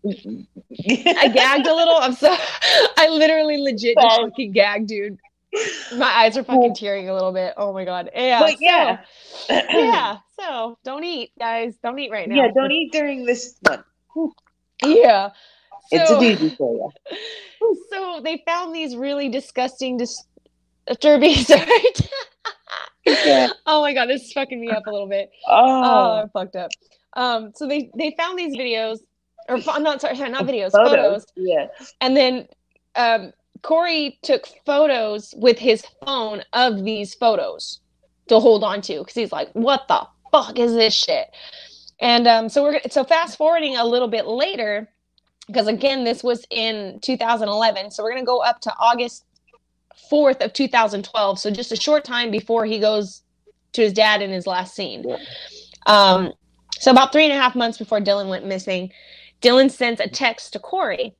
[0.06, 1.96] I gagged a little.
[1.96, 2.32] I'm so
[2.96, 5.18] I literally legit just fucking gagged, dude.
[5.96, 7.54] My eyes are fucking tearing a little bit.
[7.56, 8.10] Oh my god.
[8.14, 8.40] Yeah.
[8.40, 8.98] But so- yeah.
[9.48, 10.16] yeah.
[10.40, 11.76] So don't eat, guys.
[11.84, 12.34] Don't eat right now.
[12.34, 12.48] yeah.
[12.52, 13.84] Don't eat during this one.
[14.84, 15.30] Yeah.
[15.92, 16.90] It's a So- doozy for you.
[17.90, 20.24] So they found these really disgusting, dis-
[20.86, 21.34] disturbing.
[21.44, 21.68] Sorry.
[23.06, 23.48] Yeah.
[23.66, 25.30] Oh my god, this is fucking me up a little bit.
[25.46, 25.52] Oh,
[25.84, 26.70] Oh, I'm fucked up.
[27.14, 28.98] Um, so they they found these videos,
[29.48, 30.90] or I'm not sorry, sorry, not videos, photos.
[30.90, 31.26] photos.
[31.36, 31.66] Yeah.
[32.00, 32.48] And then
[32.96, 33.32] um,
[33.62, 37.80] Corey took photos with his phone of these photos
[38.28, 41.30] to hold on to because he's like, "What the fuck is this shit?"
[42.00, 44.88] And um, so we're so fast forwarding a little bit later
[45.46, 47.90] because again, this was in 2011.
[47.90, 49.24] So we're gonna go up to August
[50.10, 51.38] 4th of 2012.
[51.38, 53.22] So just a short time before he goes
[53.72, 55.04] to his dad in his last scene.
[55.06, 55.16] Yeah.
[55.86, 56.32] Um,
[56.78, 58.92] so about three and a half months before Dylan went missing,
[59.40, 61.14] Dylan sends a text to Corey.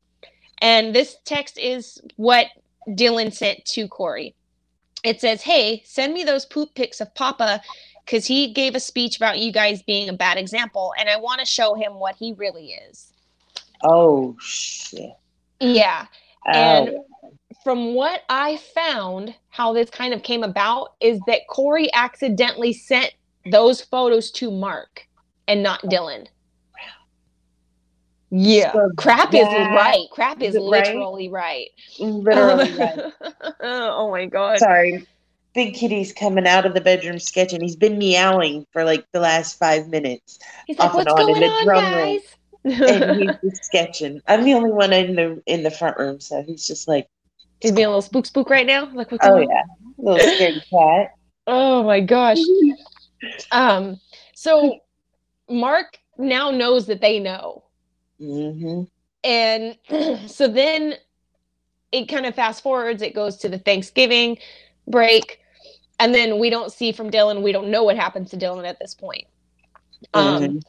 [0.62, 2.46] And this text is what
[2.88, 4.34] Dylan sent to Corey.
[5.04, 7.60] It says, Hey, send me those poop pics of Papa
[8.06, 10.94] because he gave a speech about you guys being a bad example.
[10.98, 13.12] And I want to show him what he really is.
[13.82, 15.12] Oh shit.
[15.60, 16.06] Yeah.
[16.46, 16.50] Oh.
[16.52, 16.96] And
[17.64, 23.12] from what I found, how this kind of came about is that Corey accidentally sent
[23.50, 25.06] those photos to Mark
[25.48, 26.28] and not Dylan.
[28.34, 28.72] Yeah.
[28.72, 30.06] So Crap is right.
[30.10, 31.68] Crap is literally right.
[32.00, 32.72] literally.
[32.78, 33.12] right.
[33.60, 34.58] oh my god.
[34.58, 35.06] Sorry.
[35.54, 37.60] Big Kitty's coming out of the bedroom sketching.
[37.60, 40.38] He's been meowing for like the last five minutes.
[40.66, 42.20] He's like, off and what's on going the on, drum room."
[42.64, 44.22] And he's just sketching.
[44.26, 47.08] I'm the only one in the in the front room, so he's just like,
[47.60, 48.90] he's being a little spook spook right now.
[48.94, 49.42] Like, what's Oh on?
[49.42, 49.62] yeah.
[49.98, 51.12] Little scaredy cat.
[51.46, 52.38] Oh my gosh.
[53.50, 54.00] Um,
[54.34, 54.78] so
[55.50, 57.62] Mark now knows that they know.
[58.22, 58.82] Hmm
[59.24, 59.76] And
[60.30, 60.94] so then
[61.90, 64.38] it kind of fast forwards, it goes to the Thanksgiving
[64.86, 65.40] break.
[66.00, 68.78] And then we don't see from Dylan, we don't know what happens to Dylan at
[68.80, 69.26] this point.
[70.14, 70.60] Um,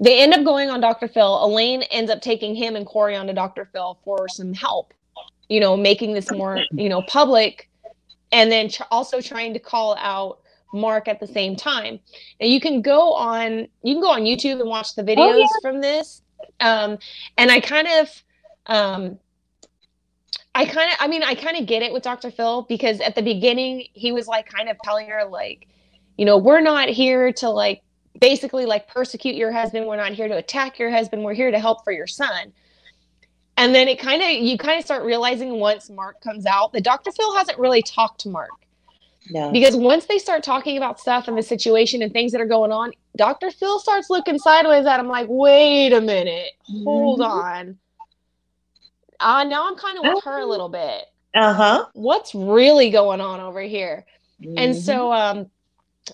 [0.00, 1.06] they end up going on Dr.
[1.06, 1.44] Phil.
[1.44, 3.68] Elaine ends up taking him and Corey on to Dr.
[3.72, 4.92] Phil for some help,
[5.48, 7.68] you know, making this more, you know, public
[8.32, 10.40] and then tr- also trying to call out
[10.72, 12.00] Mark at the same time.
[12.40, 15.36] Now you can go on you can go on YouTube and watch the videos oh,
[15.36, 15.46] yeah.
[15.60, 16.21] from this.
[16.60, 16.98] Um,
[17.36, 18.22] and I kind of
[18.66, 19.18] um,
[20.54, 22.30] I kind of I mean I kind of get it with Dr.
[22.30, 25.66] Phil because at the beginning he was like kind of telling her like
[26.16, 27.82] you know we're not here to like
[28.20, 29.86] basically like persecute your husband.
[29.86, 31.24] We're not here to attack your husband.
[31.24, 32.52] We're here to help for your son.
[33.56, 36.84] And then it kind of you kind of start realizing once mark comes out that
[36.84, 38.61] dr phil hasn't really talked to mark
[39.30, 39.50] no.
[39.52, 42.72] Because once they start talking about stuff and the situation and things that are going
[42.72, 43.50] on, Dr.
[43.50, 47.30] Phil starts looking sideways at him like, wait a minute, hold mm-hmm.
[47.30, 47.78] on.
[49.20, 51.04] Uh, now I'm kind of with her a little bit.
[51.34, 51.86] Uh huh.
[51.94, 54.04] What's really going on over here?
[54.42, 54.58] Mm-hmm.
[54.58, 55.46] And so, um,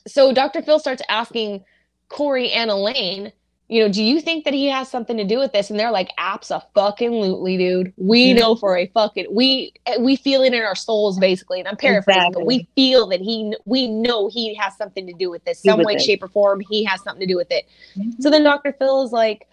[0.06, 0.62] so Dr.
[0.62, 1.64] Phil starts asking
[2.08, 3.32] Corey and Elaine
[3.68, 5.68] you know, do you think that he has something to do with this?
[5.68, 7.92] And they're like, absolutely, dude.
[7.98, 11.58] We know for a fucking we we feel it in our souls, basically.
[11.58, 12.40] And I'm paraphrasing, exactly.
[12.40, 15.82] but we feel that he we know he has something to do with this, some
[15.82, 16.00] way, it.
[16.00, 16.60] shape, or form.
[16.60, 17.68] He has something to do with it.
[17.94, 18.22] Mm-hmm.
[18.22, 18.72] So then Dr.
[18.72, 19.46] Phil is like,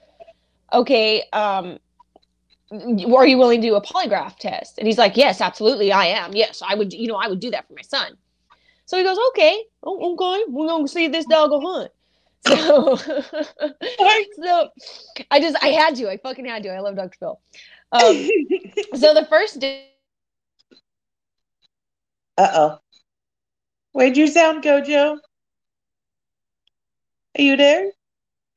[0.71, 1.77] okay, um,
[2.71, 4.77] are you willing to do a polygraph test?
[4.77, 6.33] And he's like, yes, absolutely, I am.
[6.33, 6.93] Yes, I would.
[6.93, 8.15] You know, I would do that for my son.
[8.85, 11.91] So he goes, okay, oh, okay, we're gonna see this dog go hunt.
[12.55, 14.69] So, so
[15.31, 16.09] I just I had to.
[16.09, 16.69] I fucking had to.
[16.69, 17.17] I love Dr.
[17.19, 17.39] Phil.
[17.91, 18.29] Um,
[18.95, 19.87] so the first day.
[22.37, 22.79] Uh oh.
[23.93, 25.19] Where'd your sound go, Joe?
[27.37, 27.87] Are you there?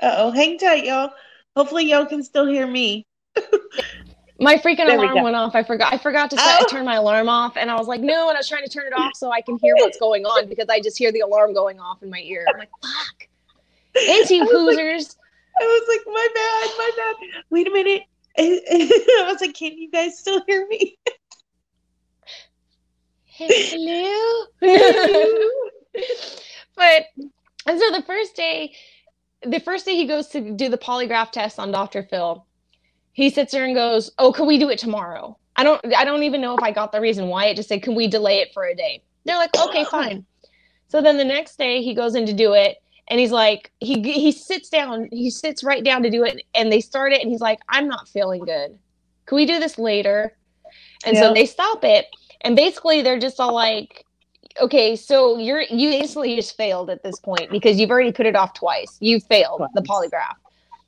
[0.00, 0.30] Uh oh.
[0.32, 1.10] Hang tight, y'all.
[1.56, 3.06] Hopefully, y'all can still hear me.
[4.40, 5.54] my freaking there alarm we went off.
[5.54, 5.92] I forgot.
[5.92, 6.66] I forgot to set, oh.
[6.68, 8.28] turn my alarm off, and I was like, no.
[8.28, 10.48] And I was trying to turn it off so I can hear what's going on
[10.48, 12.44] because I just hear the alarm going off in my ear.
[12.48, 13.17] I'm like, fuck.
[14.08, 15.16] Anti Hoosers.
[15.60, 17.16] I was like, my bad, my bad.
[17.50, 18.02] Wait a minute.
[18.38, 20.96] I was like, can you guys still hear me?
[23.24, 24.46] Hello.
[26.76, 27.06] but
[27.66, 28.74] and so the first day,
[29.42, 32.02] the first day he goes to do the polygraph test on Dr.
[32.02, 32.44] Phil,
[33.12, 36.22] he sits there and goes, "Oh, can we do it tomorrow?" I don't, I don't
[36.22, 37.46] even know if I got the reason why.
[37.46, 40.24] It just said, "Can we delay it for a day?" They're like, "Okay, fine."
[40.88, 44.00] So then the next day he goes in to do it, and he's like he
[44.02, 47.30] he sits down he sits right down to do it and they start it and
[47.30, 48.78] he's like i'm not feeling good
[49.26, 50.36] can we do this later
[51.04, 51.22] and yeah.
[51.22, 52.06] so they stop it
[52.42, 54.04] and basically they're just all like
[54.60, 58.36] okay so you're you instantly just failed at this point because you've already put it
[58.36, 59.70] off twice you failed twice.
[59.74, 60.36] the polygraph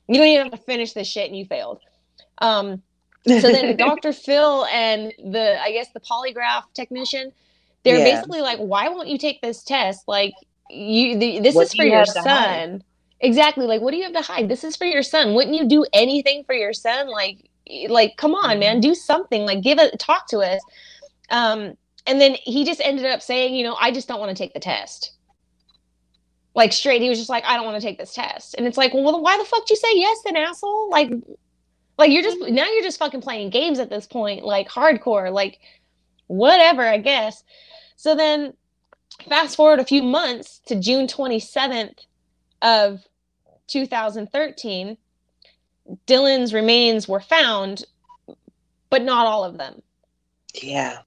[0.07, 1.79] you don't even have to finish this shit and you failed
[2.39, 2.81] um
[3.27, 7.31] so then dr phil and the i guess the polygraph technician
[7.83, 8.15] they're yeah.
[8.15, 10.33] basically like why won't you take this test like
[10.71, 12.83] you the, this what is for you your son.
[13.19, 14.49] Exactly like what do you have to hide?
[14.49, 15.33] This is for your son.
[15.35, 17.09] Wouldn't you do anything for your son?
[17.09, 17.49] Like
[17.89, 18.81] like come on man mm-hmm.
[18.81, 20.61] do something like give a talk to us.
[21.29, 21.73] Um
[22.07, 24.53] and then he just ended up saying you know i just don't want to take
[24.53, 25.13] the test.
[26.55, 28.55] Like straight he was just like i don't want to take this test.
[28.57, 30.89] And it's like well why the fuck did you say yes then asshole?
[30.89, 31.11] Like
[31.97, 32.55] like you're just mm-hmm.
[32.55, 35.59] now you're just fucking playing games at this point like hardcore like
[36.27, 37.43] whatever i guess.
[37.97, 38.53] So then
[39.27, 42.05] fast forward a few months to June 27th
[42.61, 43.05] of
[43.67, 44.97] 2013,
[46.07, 47.85] Dylan's remains were found,
[48.89, 49.81] but not all of them.
[50.61, 50.99] Yeah.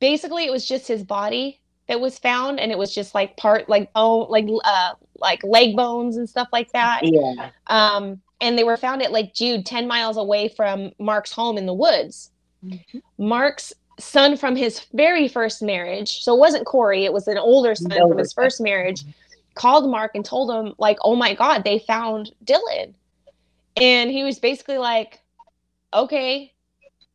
[0.00, 3.68] Basically, it was just his body that was found, and it was just like part,
[3.68, 7.02] like oh, like uh, like leg bones and stuff like that.
[7.04, 7.50] Yeah.
[7.68, 11.66] Um, and they were found at Lake Jude, ten miles away from Mark's home in
[11.66, 12.30] the woods.
[12.64, 12.98] Mm-hmm.
[13.18, 16.22] Mark's son from his very first marriage.
[16.22, 19.04] So it wasn't Corey, it was an older son from his first marriage.
[19.54, 22.94] Called Mark and told him, like, oh my God, they found Dylan.
[23.76, 25.20] And he was basically like,
[25.92, 26.52] okay,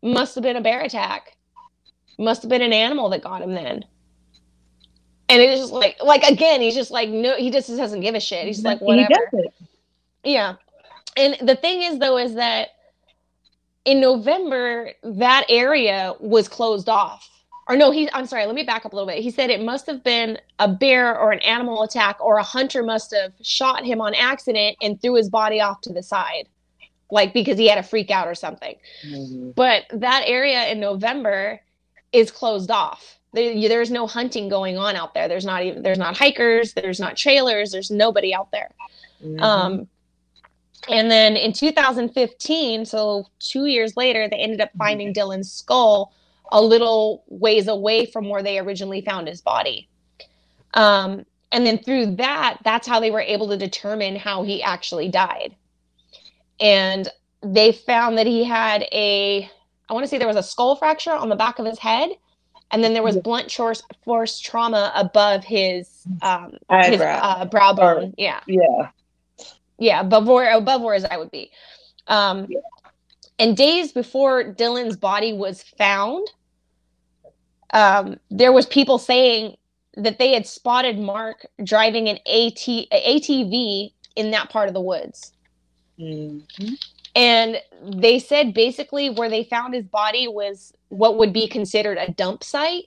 [0.03, 1.35] must have been a bear attack.
[2.19, 3.85] Must have been an animal that got him then.
[5.29, 8.19] And it's just like, like again, he's just like, no, he just doesn't give a
[8.19, 8.45] shit.
[8.45, 9.13] He's like, whatever.
[10.23, 10.55] Yeah.
[11.15, 12.69] And the thing is, though, is that
[13.85, 17.29] in November, that area was closed off.
[17.69, 19.21] Or no, he I'm sorry, let me back up a little bit.
[19.21, 22.81] He said it must have been a bear or an animal attack or a hunter
[22.81, 26.47] must have shot him on accident and threw his body off to the side.
[27.11, 28.75] Like because he had a freak out or something.
[29.05, 29.51] Mm-hmm.
[29.51, 31.59] But that area in November
[32.13, 33.19] is closed off.
[33.33, 35.27] There, there's no hunting going on out there.
[35.27, 38.71] There's not even there's not hikers, there's not trailers, there's nobody out there.
[39.23, 39.43] Mm-hmm.
[39.43, 39.87] Um
[40.89, 44.79] and then in 2015, so two years later, they ended up mm-hmm.
[44.79, 46.13] finding Dylan's skull
[46.51, 49.89] a little ways away from where they originally found his body.
[50.73, 55.09] Um, and then through that, that's how they were able to determine how he actually
[55.09, 55.55] died.
[56.59, 57.09] and
[57.43, 59.49] they found that he had a
[59.89, 62.09] I want to say there was a skull fracture on the back of his head,
[62.71, 66.91] and then there was blunt force, force trauma above his um Eyebrow.
[66.91, 68.13] his uh, brow bone.
[68.17, 68.89] Yeah, Yeah.
[69.77, 71.51] Yeah, above where above where eye would be.
[72.07, 72.47] Um,
[73.39, 76.27] and days before Dylan's body was found,
[77.73, 79.57] um, there was people saying
[79.95, 85.33] that they had spotted Mark driving an AT ATV in that part of the woods.
[85.99, 86.43] Mhm.
[87.15, 92.11] And they said basically where they found his body was what would be considered a
[92.11, 92.85] dump site,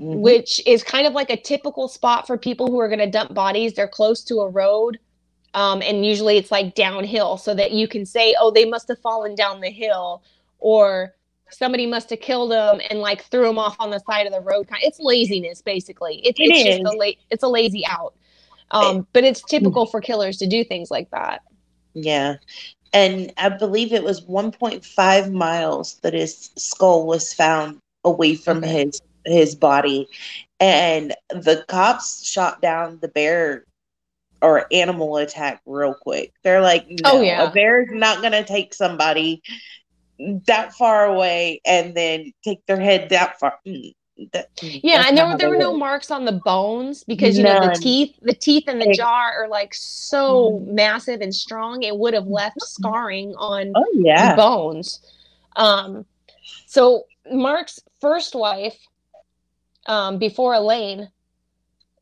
[0.00, 0.20] Mhm.
[0.20, 3.34] which is kind of like a typical spot for people who are going to dump
[3.34, 3.74] bodies.
[3.74, 4.98] They're close to a road.
[5.54, 8.98] Um, and usually it's like downhill so that you can say, oh, they must have
[9.00, 10.22] fallen down the hill
[10.60, 11.14] or
[11.50, 14.40] somebody must have killed them and like threw them off on the side of the
[14.40, 14.68] road.
[14.82, 16.20] It's laziness, basically.
[16.24, 18.14] It's, It it's just a la- it's a lazy out.
[18.70, 21.42] Um, but it's typical for killers to do things like that.
[21.94, 22.36] Yeah.
[22.92, 29.00] And I believe it was 1.5 miles that his skull was found away from his
[29.26, 30.08] his body.
[30.60, 33.64] And the cops shot down the bear
[34.42, 36.32] or animal attack real quick.
[36.42, 37.48] They're like, no, Oh, yeah.
[37.48, 39.42] a bear's not going to take somebody
[40.46, 43.58] that far away and then take their head that far.
[43.66, 43.94] Mm,
[44.32, 47.44] that- mm, Yeah, and there were there were no marks on the bones because you
[47.44, 51.82] know the teeth, the teeth in the jaw are like so massive and strong.
[51.82, 54.36] It would have left scarring on Oh, yeah.
[54.36, 55.00] bones.
[55.56, 56.04] Um,
[56.66, 58.78] so Mark's first wife,
[59.86, 61.08] um, before Elaine,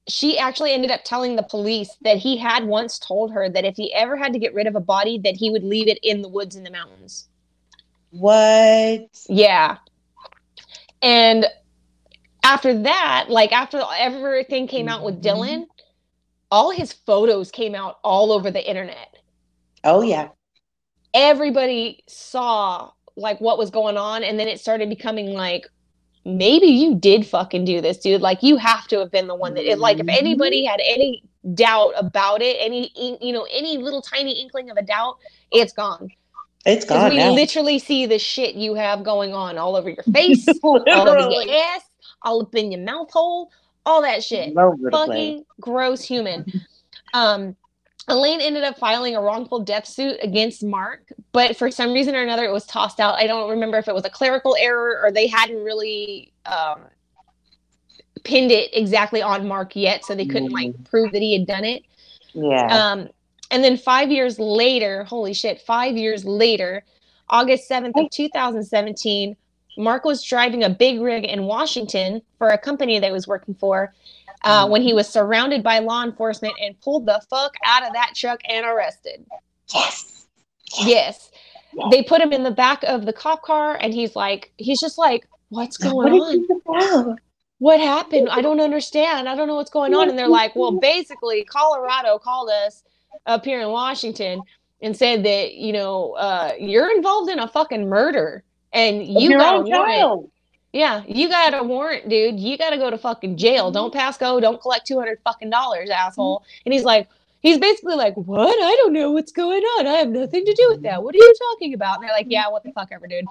[0.09, 3.77] she actually ended up telling the police that he had once told her that if
[3.77, 6.23] he ever had to get rid of a body, that he would leave it in
[6.23, 7.29] the woods in the mountains.
[8.11, 9.09] What?
[9.29, 9.77] Yeah.
[11.03, 11.47] And
[12.42, 15.23] after that, like after everything came out with Mhm.
[15.23, 15.66] Dylan,
[16.51, 19.16] all his photos came out all over the internet.
[19.85, 20.29] Oh, yeah.
[21.12, 25.66] Everybody saw like what was going on and then it started becoming like
[26.24, 28.20] maybe you did fucking do this, dude.
[28.20, 30.18] Like you have to have been the one that it, like if Mhm.
[30.18, 31.22] anybody had any
[31.54, 35.16] doubt about it, any you know, any little tiny inkling of a doubt,
[35.50, 36.11] it's gone.
[36.66, 37.33] It's gone we now.
[37.33, 41.54] literally see the shit you have going on all over your face, all over your
[41.57, 41.83] ass,
[42.22, 43.50] all up in your mouth hole,
[43.87, 44.57] all that shit.
[44.57, 45.09] All over the place.
[45.09, 46.44] Fucking gross human.
[47.14, 47.57] Um,
[48.09, 52.23] Elaine ended up filing a wrongful death suit against Mark, but for some reason or
[52.23, 53.16] another, it was tossed out.
[53.16, 56.81] I don't remember if it was a clerical error or they hadn't really um,
[58.25, 61.64] pinned it exactly on Mark yet, so they couldn't like prove that he had done
[61.64, 61.83] it.
[62.33, 62.66] Yeah.
[62.66, 63.09] Um,
[63.51, 66.85] and then five years later, holy shit, five years later,
[67.31, 69.37] August 7th of 2017,
[69.77, 73.55] Mark was driving a big rig in Washington for a company that he was working
[73.55, 73.94] for
[74.44, 78.12] uh, when he was surrounded by law enforcement and pulled the fuck out of that
[78.14, 79.24] truck and arrested.
[79.72, 80.27] yes.
[80.81, 81.31] Yes.
[81.90, 84.98] They put him in the back of the cop car and he's like, he's just
[84.98, 87.16] like, what's going is on?
[87.59, 88.29] what happened?
[88.31, 89.29] I don't understand.
[89.29, 90.09] I don't know what's going on.
[90.09, 92.83] And they're like, well, basically, Colorado called us
[93.27, 94.40] up here in Washington
[94.81, 99.61] and said that, you know, uh, you're involved in a fucking murder and you got
[99.61, 100.31] a warrant.
[100.72, 102.38] Yeah, you got a warrant, dude.
[102.38, 103.70] You got to go to fucking jail.
[103.70, 104.38] Don't pass go.
[104.38, 106.44] Don't collect 200 fucking dollars, asshole.
[106.66, 107.09] And he's like,
[107.40, 108.50] he's basically like, what?
[108.50, 109.87] I don't know what's going on.
[109.87, 111.02] I have nothing to do with that.
[111.02, 111.96] What are you talking about?
[111.96, 113.24] And they're like, yeah, what the fuck ever, dude.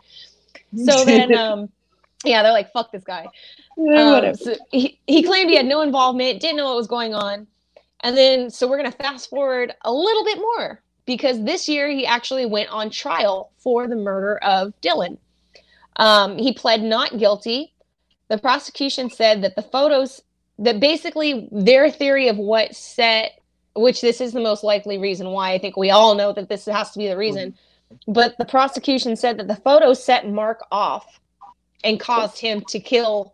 [0.84, 1.69] So then, um,
[2.26, 3.28] yeah, they're like, fuck this guy.
[3.78, 7.45] Um, so he, he claimed he had no involvement, didn't know what was going on.
[8.00, 11.88] And then, so we're going to fast forward a little bit more because this year
[11.88, 15.19] he actually went on trial for the murder of Dylan.
[15.98, 17.74] Um, he pled not guilty.
[18.30, 20.22] The prosecution said that the photos,
[20.60, 23.40] that basically their theory of what set,
[23.76, 26.66] which this is the most likely reason why I think we all know that this
[26.66, 27.56] has to be the reason,
[28.08, 31.20] but the prosecution said that the photos set Mark off
[31.84, 33.34] and caused him to kill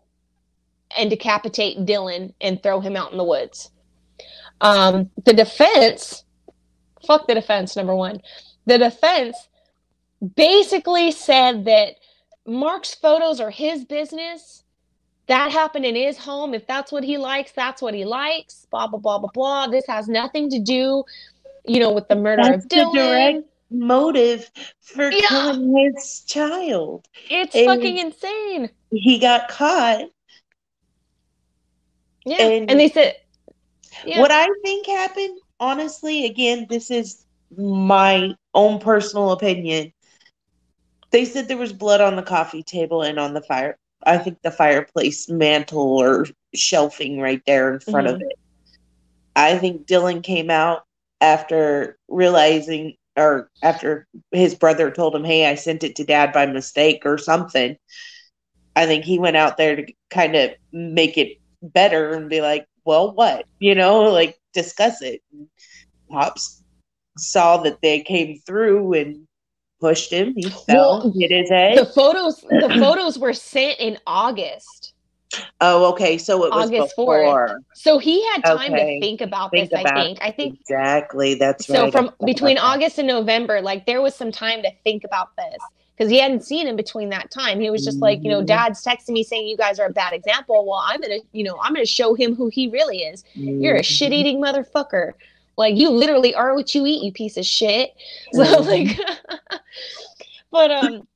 [0.96, 3.70] and decapitate Dylan and throw him out in the woods.
[4.60, 6.24] Um, the defense,
[7.06, 8.20] fuck the defense, number one.
[8.66, 9.36] The defense
[10.36, 11.96] basically said that
[12.46, 14.62] Mark's photos are his business.
[15.26, 16.52] That happened in his home.
[16.52, 18.66] If that's what he likes, that's what he likes.
[18.70, 19.66] Blah blah blah blah blah.
[19.68, 21.04] This has nothing to do,
[21.66, 22.92] you know, with the murder That's of the Dylan.
[22.94, 24.50] direct motive
[24.82, 25.20] for Yeah.
[25.28, 27.08] killing his child.
[27.30, 28.70] It's and- fucking insane.
[28.90, 30.10] He got caught.
[32.26, 33.16] Yeah, and- and, they said,
[34.06, 37.24] yeah, What I think happened, honestly, again, this is
[37.56, 39.92] my own personal opinion.
[41.14, 43.78] They said there was blood on the coffee table and on the fire.
[44.04, 48.22] I think the fireplace mantle or shelving right there in front of Mhm.
[48.22, 48.38] it.
[49.36, 50.82] I think Dylan came out
[51.20, 56.46] after realizing or after his brother told him, "Hey, I sent it to dad by
[56.46, 57.76] mistake" or something.
[58.74, 62.66] I think he went out there to kind of make it better and be like,
[62.84, 65.22] "Well, what?" You know, like discuss it.
[66.10, 66.60] Pops
[67.16, 69.28] saw that they came through and
[69.84, 70.32] pushed him.
[70.34, 71.76] He fell, well, hit his head.
[71.76, 74.94] The photos, the photos were sent in August.
[75.60, 76.16] Oh, okay.
[76.16, 77.18] So it was August before.
[77.18, 77.56] 4th.
[77.74, 78.94] So he had time okay.
[78.94, 80.18] to think about think this, about I think.
[80.22, 81.92] I think exactly that's so right.
[81.92, 85.58] from between August and November, like there was some time to think about this.
[85.96, 87.60] Because he hadn't seen him between that time.
[87.60, 88.46] He was just like, you know, mm-hmm.
[88.46, 90.66] dad's texting me saying you guys are a bad example.
[90.66, 93.22] Well, I'm gonna, you know, I'm gonna show him who he really is.
[93.34, 93.82] You're a mm-hmm.
[93.82, 95.12] shit eating motherfucker.
[95.56, 97.94] Like you literally are what you eat, you piece of shit.
[98.32, 98.68] So mm-hmm.
[99.50, 99.60] like
[100.50, 101.06] but um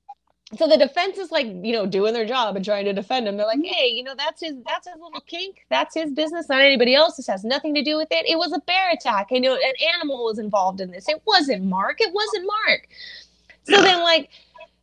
[0.57, 3.37] so the defense is like you know doing their job and trying to defend him
[3.37, 5.67] they're like hey you know that's his that's his little kink.
[5.69, 6.49] That's his business.
[6.49, 7.17] Not anybody else.
[7.17, 8.27] This has nothing to do with it.
[8.29, 9.29] It was a bear attack.
[9.33, 11.09] I know an animal was involved in this.
[11.09, 12.01] It wasn't mark.
[12.01, 12.89] It wasn't mark.
[13.65, 14.31] So then like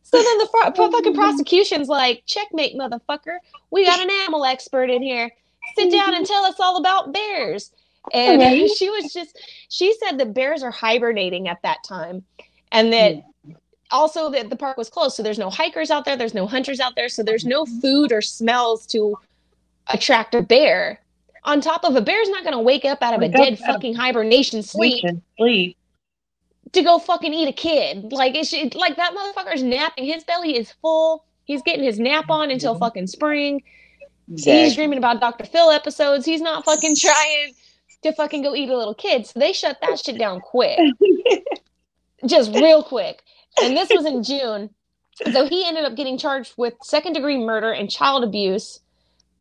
[0.02, 3.38] so then the fr- fucking prosecution's like checkmate motherfucker.
[3.70, 5.32] We got an animal expert in here.
[5.74, 7.72] Sit down and tell us all about bears
[8.12, 9.38] and she was just
[9.68, 12.24] she said the bears are hibernating at that time
[12.72, 13.56] and that mm.
[13.90, 15.16] also that the park was closed.
[15.16, 16.16] So there's no hikers out there.
[16.16, 17.08] There's no hunters out there.
[17.08, 19.16] So there's no food or smells to
[19.88, 21.00] attract a bear.
[21.44, 23.58] On top of a bear's not going to wake up out of wake a dead
[23.60, 25.04] fucking hibernation sleep,
[25.38, 25.76] sleep.
[26.72, 28.12] to go fucking eat a kid.
[28.12, 30.04] Like it's like that motherfucker's napping.
[30.06, 31.24] His belly is full.
[31.44, 32.80] He's getting his nap on until mm-hmm.
[32.80, 33.62] fucking spring.
[34.28, 34.64] Exactly.
[34.64, 36.26] he's dreaming about dr phil episodes.
[36.26, 37.54] He's not fucking trying
[38.02, 40.78] to fucking go eat a little kid so they shut that shit down quick
[42.26, 43.22] just real quick
[43.62, 44.70] and this was in June.
[45.32, 48.80] So he ended up getting charged with second degree murder and child abuse,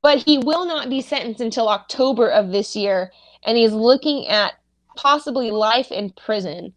[0.01, 3.11] but he will not be sentenced until October of this year.
[3.45, 4.53] And he's looking at
[4.95, 6.73] possibly life in prison.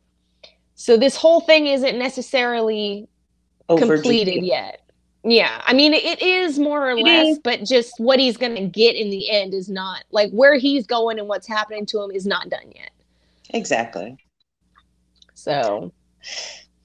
[0.74, 3.08] So this whole thing isn't necessarily
[3.68, 4.82] completed yet.
[5.24, 7.38] Yeah, I mean it is more or it less, is.
[7.40, 10.86] but just what he's going to get in the end is not like where he's
[10.86, 12.90] going and what's happening to him is not done yet.
[13.50, 14.16] Exactly.
[15.34, 15.92] So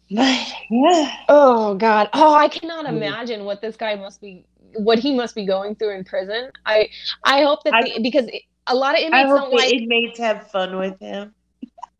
[0.07, 1.15] yeah.
[1.29, 2.09] Oh God.
[2.13, 2.97] Oh, I cannot mm.
[2.97, 6.51] imagine what this guy must be, what he must be going through in prison.
[6.65, 6.89] I,
[7.23, 8.29] I hope that the, because
[8.67, 11.33] a lot of inmates don't like inmates have fun with him.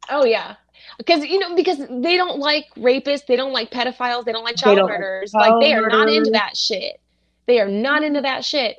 [0.10, 0.56] Oh yeah,
[0.98, 4.56] because you know because they don't like rapists, they don't like pedophiles, they don't like
[4.56, 5.34] child don't murderers.
[5.34, 7.00] Like, like they are not into that shit.
[7.46, 8.78] They are not into that shit.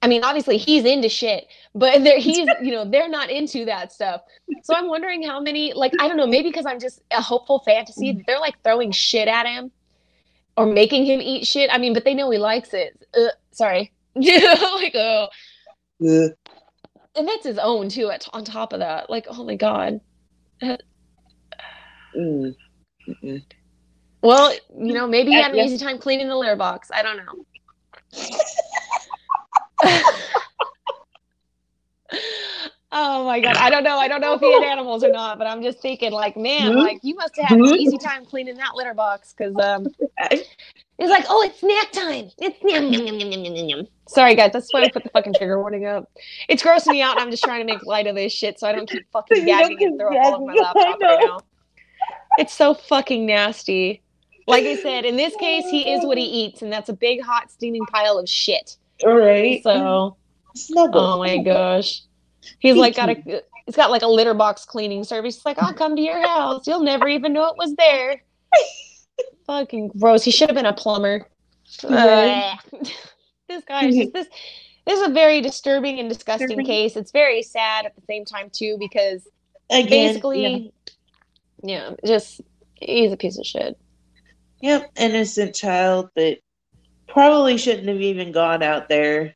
[0.00, 3.92] I mean, obviously he's into shit, but they're he's you know they're not into that
[3.92, 4.22] stuff.
[4.62, 7.60] So I'm wondering how many like I don't know maybe because I'm just a hopeful
[7.60, 9.70] fantasy they're like throwing shit at him
[10.56, 11.70] or making him eat shit.
[11.72, 13.04] I mean, but they know he likes it.
[13.16, 15.28] Uh, sorry, like oh,
[15.98, 16.28] yeah.
[17.16, 18.10] and that's his own too.
[18.10, 20.00] At, on top of that, like oh my god.
[22.16, 22.54] Mm.
[24.22, 26.90] Well, you know, maybe you had an easy time cleaning the litter box.
[26.92, 27.44] I don't know.
[32.90, 35.36] oh my god i don't know i don't know if he had animals or not
[35.36, 36.78] but i'm just thinking like man mm-hmm.
[36.78, 39.86] like you must have had an easy time cleaning that litter box because um
[40.30, 40.48] it's
[40.98, 43.86] like oh it's snack time it's yum, yum, yum, yum, yum, yum.
[44.08, 46.10] sorry guys that's why i put the fucking trigger warning up
[46.48, 48.66] it's grossing me out and i'm just trying to make light of this shit so
[48.66, 51.38] i don't keep fucking gagging and throw up all over my laptop right now
[52.38, 54.02] it's so fucking nasty
[54.46, 57.20] like i said in this case he is what he eats and that's a big
[57.20, 59.62] hot steaming pile of shit all right.
[59.62, 60.16] So,
[60.54, 61.00] Snuggle.
[61.00, 62.02] oh my gosh,
[62.58, 65.36] he's like got a he's got like a litter box cleaning service.
[65.36, 66.66] He's like, I'll come to your house.
[66.66, 68.22] You'll never even know it was there.
[69.46, 70.24] Fucking gross.
[70.24, 71.26] He should have been a plumber.
[71.84, 72.56] Uh,
[73.48, 74.26] this guy is just this.
[74.86, 76.96] This is a very disturbing and disgusting case.
[76.96, 79.28] It's very sad at the same time too because
[79.70, 80.70] Again, basically, yeah.
[81.62, 82.40] Yeah, just
[82.74, 83.78] he's a piece of shit.
[84.60, 86.38] Yep, innocent child, that
[87.06, 89.34] probably shouldn't have even gone out there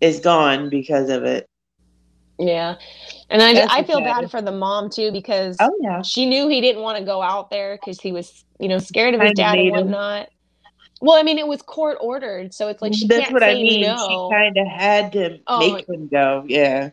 [0.00, 1.48] is gone because of it.
[2.38, 2.76] Yeah.
[3.28, 6.00] And I, I feel bad for the mom too because oh, yeah.
[6.02, 9.14] she knew he didn't want to go out there because he was, you know, scared
[9.14, 10.22] of his dad and whatnot.
[10.22, 10.28] Him.
[11.02, 13.82] Well, I mean, it was court ordered, so it's like she That's what I mean.
[13.82, 13.96] No.
[13.96, 16.44] She kind of had to oh, make him go.
[16.46, 16.90] Yeah.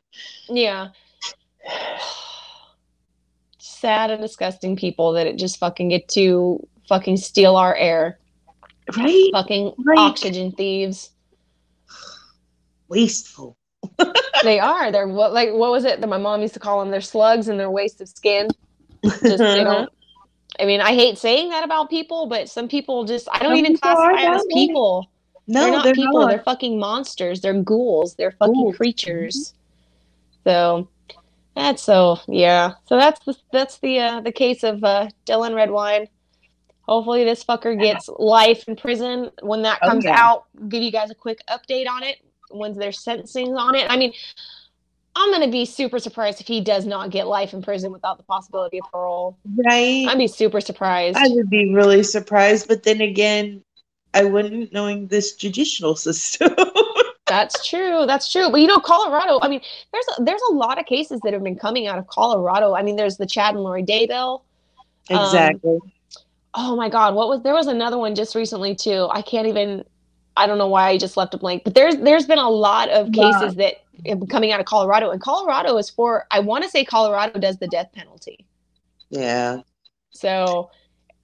[0.50, 0.90] Yeah.
[3.80, 8.20] Sad and disgusting people that it just fucking get to fucking steal our air.
[8.98, 9.30] Right?
[9.34, 9.98] Fucking right.
[9.98, 11.12] oxygen thieves.
[12.88, 13.58] Wasteful.
[14.44, 14.92] they are.
[14.92, 16.90] They're what like what was it that my mom used to call them?
[16.90, 18.48] They're slugs and they're waste of skin.
[19.04, 19.90] Just they don't
[20.60, 23.58] I mean, I hate saying that about people, but some people just I don't some
[23.58, 25.10] even classify them as people.
[25.48, 26.22] No, they're not they're people.
[26.22, 26.30] Not.
[26.30, 27.42] They're fucking monsters.
[27.42, 28.16] They're ghouls.
[28.16, 29.54] They're fucking creatures.
[30.46, 30.50] Mm-hmm.
[30.50, 30.90] So
[31.58, 32.74] That's so yeah.
[32.86, 36.08] So that's the that's the uh, the case of uh, Dylan Redwine.
[36.84, 40.14] Hopefully, this fucker gets life in prison when that comes Okay.
[40.16, 40.46] out.
[40.70, 42.18] Give you guys a quick update on it
[42.52, 43.88] once their sentencing on it.
[43.90, 44.14] I mean,
[45.16, 48.24] I'm gonna be super surprised if he does not get life in prison without the
[48.24, 49.38] possibility of parole.
[49.58, 50.06] Right.
[50.08, 51.18] I'd be super surprised.
[51.18, 53.64] I would be really surprised, but then again,
[54.14, 56.56] I wouldn't knowing this judicial system.
[57.38, 58.06] That's true.
[58.06, 58.50] That's true.
[58.50, 59.40] But you know, Colorado.
[59.42, 59.62] I mean,
[59.92, 62.74] there's a, there's a lot of cases that have been coming out of Colorado.
[62.76, 64.42] I mean, there's the Chad and Lori Daybell.
[65.10, 65.80] Um, exactly.
[66.54, 69.86] oh my god what was there was another one just recently too i can't even
[70.36, 72.90] i don't know why i just left a blank but there's there's been a lot
[72.90, 73.32] of Yeah.
[73.32, 73.76] cases that
[74.06, 77.40] have been coming out of colorado and colorado is for i want to say colorado
[77.40, 78.46] does the death penalty
[79.10, 79.62] yeah.
[80.12, 80.72] so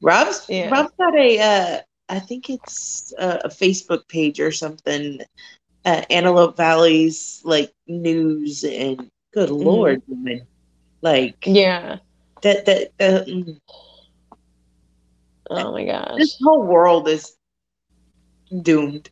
[0.02, 0.70] Rob's Yeah.
[0.70, 5.20] Rob's got a uh, I think it's a, a Facebook page or something.
[5.86, 10.48] Uh, Antelope Valley's like news and good lord, woman.
[11.02, 11.98] Like yeah
[12.44, 13.60] that that uh, mm,
[15.50, 17.36] oh my gosh this whole world is
[18.62, 19.10] doomed.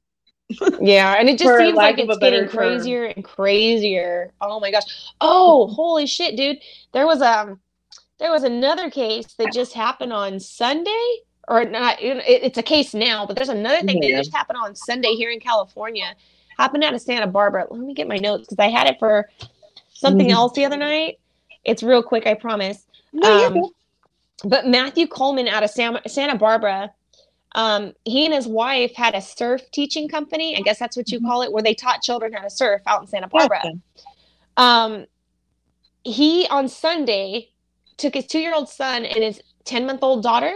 [0.82, 2.50] yeah and it just seems like it's getting term.
[2.50, 4.84] crazier and crazier oh my gosh
[5.22, 6.58] oh holy shit dude
[6.94, 7.60] there was um
[8.20, 12.94] there was another case that just happened on sunday or not it, it's a case
[12.94, 14.18] now but there's another thing Yeah.
[14.18, 16.16] that just happened on sunday here in california
[16.60, 19.30] happened out of santa barbara let me get my notes because i had it for
[19.94, 20.32] something Mhm.
[20.32, 21.18] else the other night
[21.66, 23.56] it's real quick i promise No, Um,
[24.44, 26.92] but Matthew Coleman out of Sam- Santa Barbara,
[27.56, 30.58] um, he and his wife had a surf teaching company.
[30.58, 31.26] I guess that's what you Mhm.
[31.26, 33.68] call it, where they taught children how to surf out in Santa Barbara.
[34.58, 35.08] Um,
[36.04, 37.50] he on Sunday
[37.98, 40.56] took his two-year-old son and his ten-month-old daughter,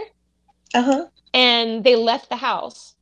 [0.74, 1.06] Uh-huh.
[1.34, 2.94] and they left the house.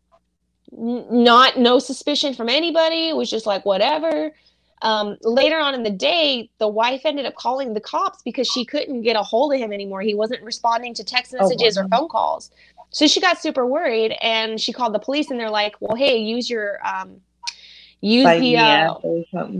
[0.76, 3.08] Not no suspicion from anybody.
[3.08, 4.32] It was just like whatever.
[4.82, 8.64] Um, later on in the day, the wife ended up calling the cops because she
[8.64, 10.02] couldn't get a hold of him anymore.
[10.02, 12.50] He wasn't responding to text Oh, messages or phone calls.
[12.90, 16.18] So she got super worried and she called the police and they're like, "Well, hey,
[16.18, 17.20] use your um,
[18.00, 18.94] use Find the uh,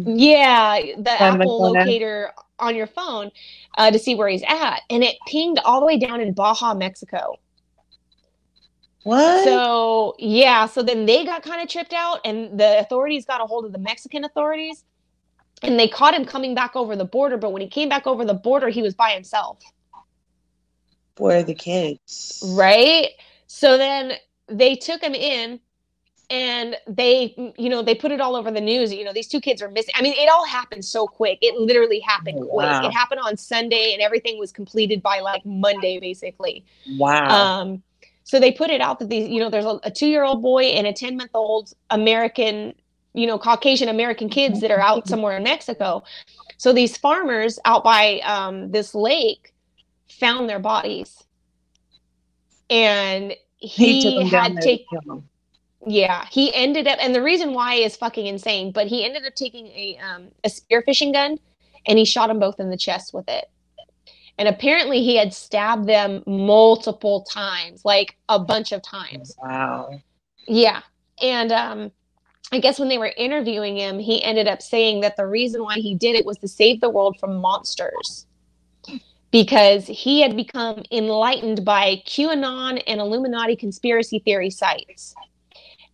[0.05, 3.31] yeah, the Find Apple locator on your phone
[3.79, 6.75] uh, to see where he's at, and it pinged all the way down in Baja,
[6.75, 7.39] Mexico.
[9.05, 9.45] What?
[9.45, 13.45] So yeah, so then they got kind of tripped out, and the authorities got a
[13.45, 14.83] hold of the Mexican authorities,
[15.63, 17.37] and they caught him coming back over the border.
[17.37, 19.59] But when he came back over the border, he was by himself,
[21.19, 22.43] Where are the kids?
[22.43, 23.11] right?
[23.47, 24.15] So then
[24.49, 25.61] they took him in,
[26.31, 28.93] and they, you know, they put it all over the news.
[28.93, 29.93] You know, these two kids are missing.
[29.97, 31.39] I mean, it all happened so quick.
[31.43, 32.85] It literally happened Oh, quick.
[32.85, 36.65] It happened on Sunday, and everything was completed by like Monday, basically.
[36.97, 37.61] Wow.
[37.61, 37.83] Um,
[38.25, 40.87] so they put it out that these, you know, there's a, a two-year-old boy and
[40.87, 42.75] a 10-month-old American,
[43.13, 46.03] you know, Caucasian American kids that are out somewhere in Mexico.
[46.57, 49.53] So these farmers out by um, this lake
[50.09, 51.25] found their bodies,
[52.71, 55.29] and he took he, them had there take to kill 'em.
[55.87, 59.35] yeah he ended up and the reason why is fucking insane but he ended up
[59.35, 61.39] taking a um a spearfishing gun
[61.87, 63.51] and he shot them both in the chest with it
[64.39, 70.01] and apparently he had stabbed them multiple times like a bunch of times Wow.
[70.47, 70.83] yeah
[71.23, 71.91] and um
[72.53, 75.75] i guess when they were interviewing him he ended up saying that the reason why
[75.77, 78.27] he did it was to save the world from monsters
[79.35, 85.13] because he had become enlightened by QAnon and Illuminati conspiracy theory sites.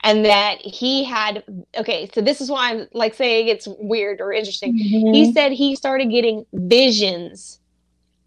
[0.02, 1.42] And that he had,
[1.78, 4.74] okay, so this is why I'm like saying it's weird or interesting.
[4.74, 5.14] Mm-hmm.
[5.14, 7.59] He said he started getting visions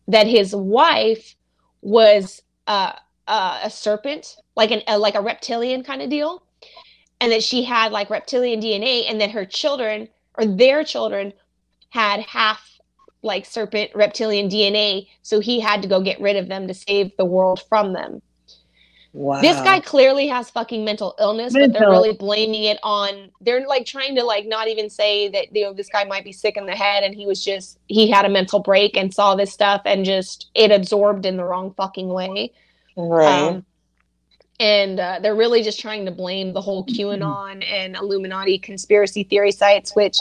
[0.07, 1.35] that his wife
[1.81, 2.93] was uh,
[3.27, 6.43] uh, a serpent, like an like a reptilian kind of deal,
[7.19, 11.33] and that she had like reptilian DNA, and that her children or their children
[11.89, 12.79] had half
[13.21, 17.15] like serpent reptilian DNA, so he had to go get rid of them to save
[17.17, 18.21] the world from them.
[19.13, 19.41] Wow.
[19.41, 23.29] This guy clearly has fucking mental illness, but they're really blaming it on.
[23.41, 26.31] They're like trying to like not even say that you know this guy might be
[26.31, 29.35] sick in the head, and he was just he had a mental break and saw
[29.35, 32.51] this stuff and just it absorbed in the wrong fucking way.
[32.97, 33.49] Right.
[33.49, 33.65] Um,
[34.59, 39.51] and uh, they're really just trying to blame the whole QAnon and Illuminati conspiracy theory
[39.51, 40.17] sites, which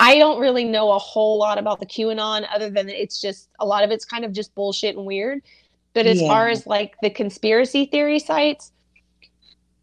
[0.00, 3.64] I don't really know a whole lot about the QAnon other than it's just a
[3.64, 5.40] lot of it's kind of just bullshit and weird.
[5.98, 6.28] But as Yeah.
[6.28, 8.70] far as like the conspiracy theory sites,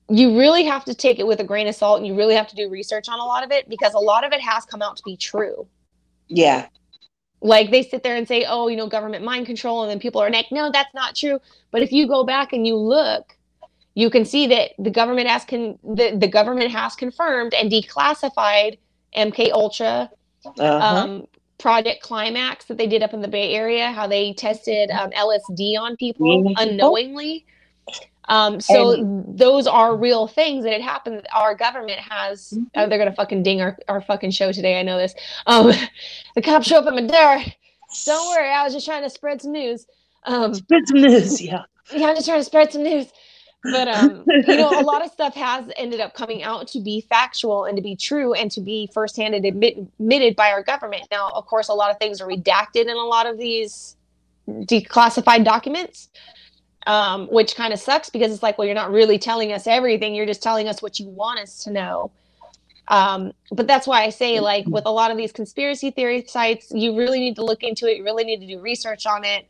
[0.07, 2.47] you really have to take it with a grain of salt and you really have
[2.47, 4.81] to do research on a lot of it because a lot of it has come
[4.81, 5.67] out to be true
[6.29, 6.67] yeah.
[7.41, 10.21] like they sit there and say oh you know government mind control and then people
[10.21, 11.37] are like no that's not true
[11.71, 13.35] but if you go back and you look
[13.95, 18.77] you can see that the government has con- the, the government has confirmed and declassified
[19.17, 20.09] mk ultra
[20.45, 20.97] Uh-huh.
[21.03, 25.11] um, Project Climax that they did up in the Bay Area, how they tested um,
[25.11, 27.45] LSD on people unknowingly.
[28.27, 31.27] Um, so and, those are real things that had happened.
[31.33, 32.49] Our government has.
[32.49, 32.63] Mm-hmm.
[32.75, 34.79] Oh, they're gonna fucking ding our, our fucking show today.
[34.79, 35.13] I know this.
[35.45, 35.71] Um,
[36.35, 37.43] the cops show up at my door.
[38.05, 39.85] Don't worry, I was just trying to spread some news.
[40.23, 41.63] Um, spread some news, yeah.
[41.93, 43.13] Yeah, I'm just trying to spread some news.
[43.71, 47.01] But um, you know, a lot of stuff has ended up coming out to be
[47.01, 51.03] factual and to be true and to be firsthand admit, admitted by our government.
[51.11, 53.95] Now, of course, a lot of things are redacted in a lot of these
[54.47, 56.09] declassified documents
[56.87, 60.13] um, which kind of sucks because it's like, well, you're not really telling us everything.
[60.13, 62.11] You're just telling us what you want us to know.
[62.87, 66.71] Um, but that's why I say, like, with a lot of these conspiracy theory sites,
[66.71, 67.97] you really need to look into it.
[67.97, 69.47] You really need to do research on it.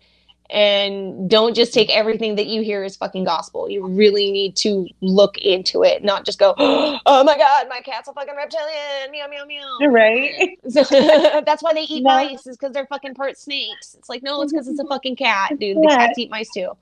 [0.49, 3.67] And don't just take everything that you hear as fucking gospel.
[3.67, 8.07] You really need to look into it, not just go, oh my God, my cat's
[8.07, 9.11] a fucking reptilian.
[9.11, 9.77] Meow, meow, meow.
[9.79, 10.57] You're right.
[10.63, 12.13] that's why they eat no.
[12.13, 13.95] mice, is because they're fucking part snakes.
[13.97, 15.77] It's like, no, it's because it's a fucking cat, dude.
[15.77, 16.73] The cats eat mice too.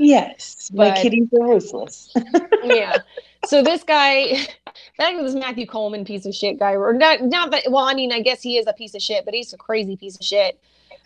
[0.00, 2.14] Yes, but, my kitties are ruthless.
[2.64, 2.96] yeah.
[3.44, 4.46] So this guy,
[4.98, 7.64] that this Matthew Coleman piece of shit guy, or not, not that.
[7.70, 9.96] Well, I mean, I guess he is a piece of shit, but he's a crazy
[9.96, 10.58] piece of shit.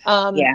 [0.07, 0.55] Um, yeah.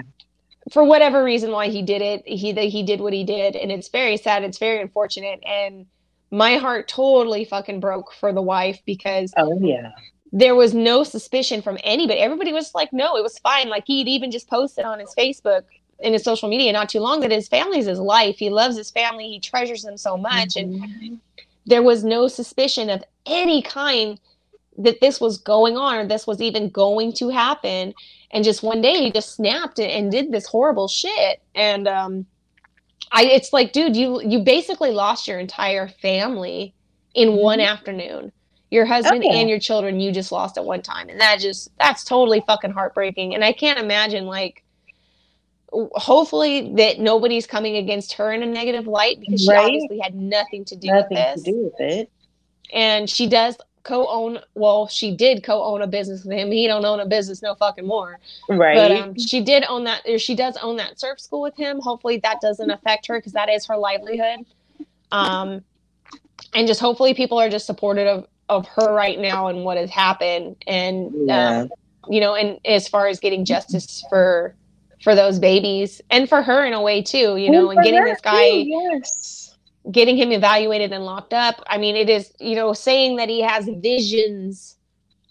[0.71, 3.89] For whatever reason why he did it, he he did what he did, and it's
[3.89, 4.43] very sad.
[4.43, 5.85] It's very unfortunate, and
[6.31, 9.91] my heart totally fucking broke for the wife because oh yeah
[10.31, 14.07] there was no suspicion from anybody everybody was like no it was fine like he'd
[14.07, 15.63] even just posted on his facebook
[15.99, 18.37] in his social media not too long that his family is his life.
[18.37, 19.29] He loves his family.
[19.29, 20.49] He treasures them so much.
[20.49, 20.83] Mm-hmm.
[20.83, 21.19] And
[21.65, 24.19] there was no suspicion of any kind
[24.79, 27.93] that this was going on or this was even going to happen.
[28.31, 31.41] And just one day he just snapped and did this horrible shit.
[31.55, 32.25] And um
[33.11, 36.73] I it's like, dude, you you basically lost your entire family
[37.13, 37.37] in mm-hmm.
[37.39, 38.31] one afternoon.
[38.71, 39.39] Your husband okay.
[39.39, 41.09] and your children you just lost at one time.
[41.09, 43.35] And that just that's totally fucking heartbreaking.
[43.35, 44.63] And I can't imagine like
[45.71, 50.65] hopefully that nobody's coming against her in a negative light because she obviously had nothing
[50.65, 51.43] to do nothing with this.
[51.43, 52.11] to do with it.
[52.71, 53.57] And she does
[53.89, 56.51] co-own well she did co-own a business with him.
[56.51, 58.19] He don't own a business no fucking more.
[58.47, 58.75] Right.
[58.75, 61.79] but um, she did own that or she does own that surf school with him.
[61.79, 64.45] Hopefully that doesn't affect her because that is her livelihood.
[65.11, 65.63] Um
[66.53, 69.89] and just hopefully people are just supportive of, of her right now and what has
[69.89, 71.61] happened and yeah.
[71.61, 71.69] um,
[72.07, 74.55] you know and as far as getting justice for
[75.01, 78.03] for those babies and for her in a way too, you know, and, and getting
[78.03, 79.38] this guy, too, yes.
[79.91, 81.63] Getting him evaluated and locked up.
[81.67, 84.75] I mean, it is, you know, saying that he has visions,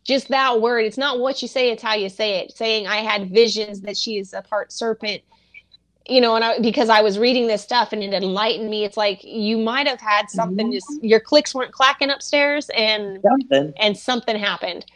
[0.04, 0.84] just that word.
[0.84, 2.56] It's not what you say, it's how you say it.
[2.56, 5.22] Saying I had visions that she is a part serpent,
[6.06, 8.84] you know, and I, because I was reading this stuff and it enlightened me.
[8.84, 10.74] It's like you might have had something, mm-hmm.
[10.74, 13.72] just your clicks weren't clacking upstairs and something.
[13.78, 14.86] and something happened.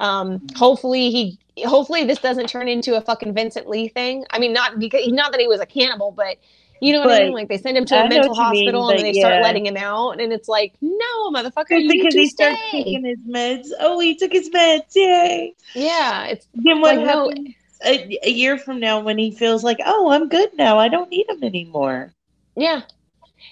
[0.00, 4.24] Um, hopefully he hopefully this doesn't turn into a fucking Vincent Li thing.
[4.30, 6.38] I mean, not because not that he was a cannibal, but
[6.84, 7.32] you know what but, I mean?
[7.32, 9.22] Like they send him to a mental hospital mean, and they yeah.
[9.22, 13.68] start letting him out, and it's like, no, motherfucker, because he starts taking his meds.
[13.80, 14.94] Oh, he took his meds.
[14.94, 15.54] Yay!
[15.74, 19.64] Yeah, it's then what like, happens no, a, a year from now when he feels
[19.64, 20.78] like, oh, I'm good now.
[20.78, 22.12] I don't need him anymore.
[22.54, 22.82] Yeah,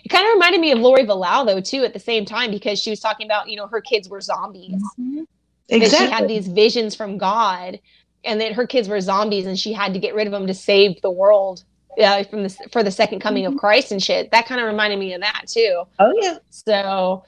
[0.05, 2.79] it kind of reminded me of Lori Vallow though too at the same time because
[2.79, 4.83] she was talking about you know her kids were zombies.
[5.01, 5.23] Mm-hmm.
[5.71, 6.07] Exactly.
[6.07, 7.81] That she had these visions from God
[8.25, 10.55] and that her kids were zombies and she had to get rid of them to
[10.55, 11.65] save the world
[12.01, 13.55] uh, from the for the second coming mm-hmm.
[13.55, 14.31] of Christ and shit.
[14.31, 15.85] That kind of reminded me of that too.
[15.99, 16.39] Oh yeah.
[16.51, 17.25] So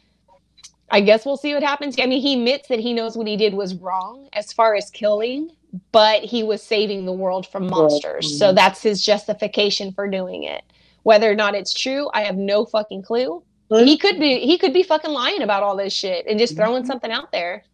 [0.91, 1.97] I guess we'll see what happens.
[1.99, 4.91] I mean, he admits that he knows what he did was wrong as far as
[4.91, 5.51] killing,
[5.93, 8.27] but he was saving the world from monsters.
[8.27, 8.39] Mm-hmm.
[8.39, 10.63] So that's his justification for doing it.
[11.03, 13.43] Whether or not it's true, I have no fucking clue.
[13.71, 13.87] Mm-hmm.
[13.87, 16.83] He could be he could be fucking lying about all this shit and just throwing
[16.83, 16.91] mm-hmm.
[16.91, 17.65] something out there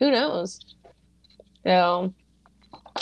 [0.00, 0.58] who knows?
[1.64, 2.12] So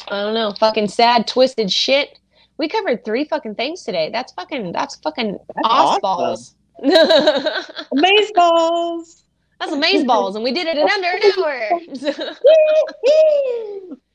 [0.08, 0.52] I don't know.
[0.58, 2.18] Fucking sad, twisted shit.
[2.58, 4.10] We covered three fucking things today.
[4.12, 4.72] That's fucking.
[4.72, 6.54] That's fucking that's balls.
[6.82, 9.24] Amaze balls.
[9.60, 11.70] That's amaze balls, and we did it in under an hour.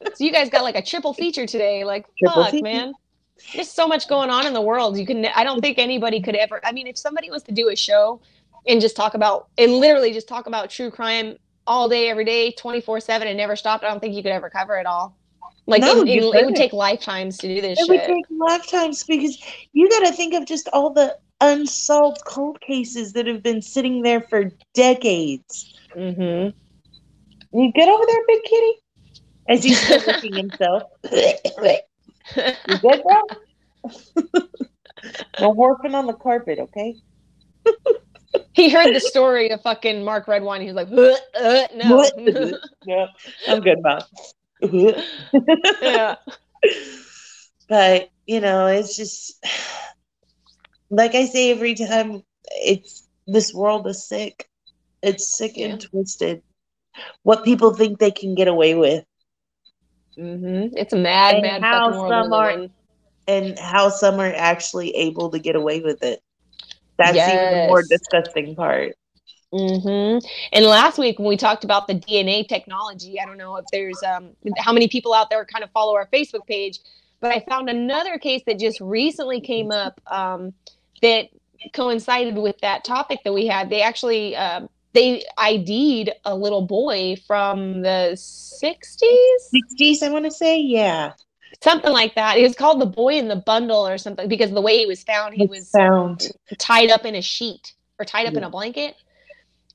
[0.14, 1.84] so you guys got like a triple feature today.
[1.84, 2.64] Like triple fuck, feature.
[2.64, 2.94] man.
[3.54, 4.98] There's so much going on in the world.
[4.98, 5.26] You can.
[5.26, 6.62] I don't think anybody could ever.
[6.64, 8.22] I mean, if somebody was to do a show
[8.68, 11.38] and just talk about and literally just talk about true crime
[11.68, 14.50] all day, every day, 24 7 and never stopped, I don't think you could ever
[14.50, 15.16] cover it all.
[15.66, 17.80] Like no, it, it, it, would take lifetimes to do this.
[17.80, 17.90] It shit.
[17.90, 19.42] would take lifetimes because
[19.72, 24.02] you got to think of just all the unsolved cold cases that have been sitting
[24.02, 25.74] there for decades.
[25.96, 26.58] Mm-hmm.
[27.58, 28.74] You get over there, big kitty,
[29.48, 30.84] as he's licking himself.
[31.12, 33.22] you good, bro?
[35.40, 36.96] no horfing on the carpet, okay?
[38.54, 40.62] he heard the story of fucking Mark Redwine.
[40.62, 42.10] He was like, uh, uh, no.
[42.86, 43.08] yeah,
[43.48, 44.02] I'm good, mom.
[45.82, 46.16] yeah.
[47.70, 49.36] But, you know, it's just
[50.90, 54.48] like I say every time, it's this world is sick.
[55.02, 55.58] It's sick Yeah.
[55.58, 56.42] and twisted.
[57.24, 59.06] What people think they can get away with
[60.18, 62.56] hmm It's a mad, And mad how some are-
[63.28, 66.22] and how some are actually able to get away with it.
[66.98, 68.96] That's even the more disgusting part.
[69.54, 70.18] Hmm
[70.52, 74.02] And last week when we talked about the DNA technology, I don't know if there's
[74.04, 76.80] um how many people out there kind of follow our Facebook page,
[77.20, 80.54] but I found another case that just recently came up um,
[81.02, 81.28] that
[81.74, 83.70] coincided with that topic that we had.
[83.70, 88.74] They actually um, they ID'd a little boy from the 60s,
[89.82, 91.14] 60s, I want to say, yeah.
[91.62, 92.38] something like that.
[92.38, 95.04] It was called the boy in the bundle or something because the way he was
[95.04, 96.28] found, he was found
[96.58, 98.96] tied up in a sheet or tied up in a blanket.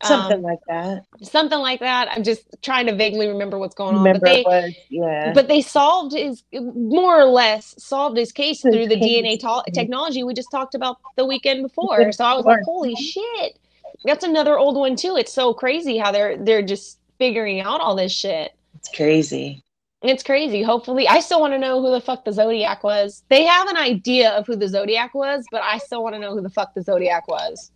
[0.03, 1.05] Something Um, like that.
[1.23, 2.09] something like that.
[2.11, 4.03] I'm just trying to vaguely remember what's going on.
[4.05, 5.33] Remember but they was, yeah.
[5.33, 9.71] but they solved his more or less solved his case His through the DNA to-
[9.73, 12.13] technology we just talked about the weekend before.
[12.13, 13.59] So I was like, holy shit.
[14.05, 15.17] That's another old one too.
[15.17, 18.53] It's so crazy how they're they're just figuring out all this shit.
[18.77, 19.65] it's crazy.
[20.03, 20.63] It's crazy.
[20.63, 23.25] Hopefully, I still want to know who the fuck the Zodiac was.
[23.31, 26.33] They have an idea of who the Zodiac was, but I still want to know
[26.33, 27.73] who the fuck the Zodiac was.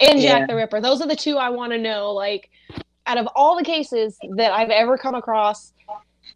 [0.00, 0.80] And Jack the Ripper.
[0.80, 2.12] Those are the two I want to know.
[2.12, 2.50] Like,
[3.06, 5.72] out of all the cases that I've ever come across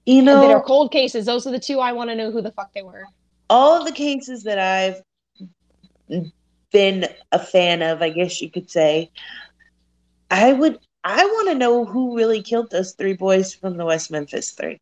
[0.07, 2.43] You know, that are cold cases, those are the two I want to know who
[2.43, 3.05] the fuck they were.
[3.49, 5.03] all of the cases that I've
[6.73, 9.11] been a fan of, I guess you could say,
[10.31, 14.11] I would I want to know who really killed those three boys from the West
[14.11, 14.81] Memphis Three.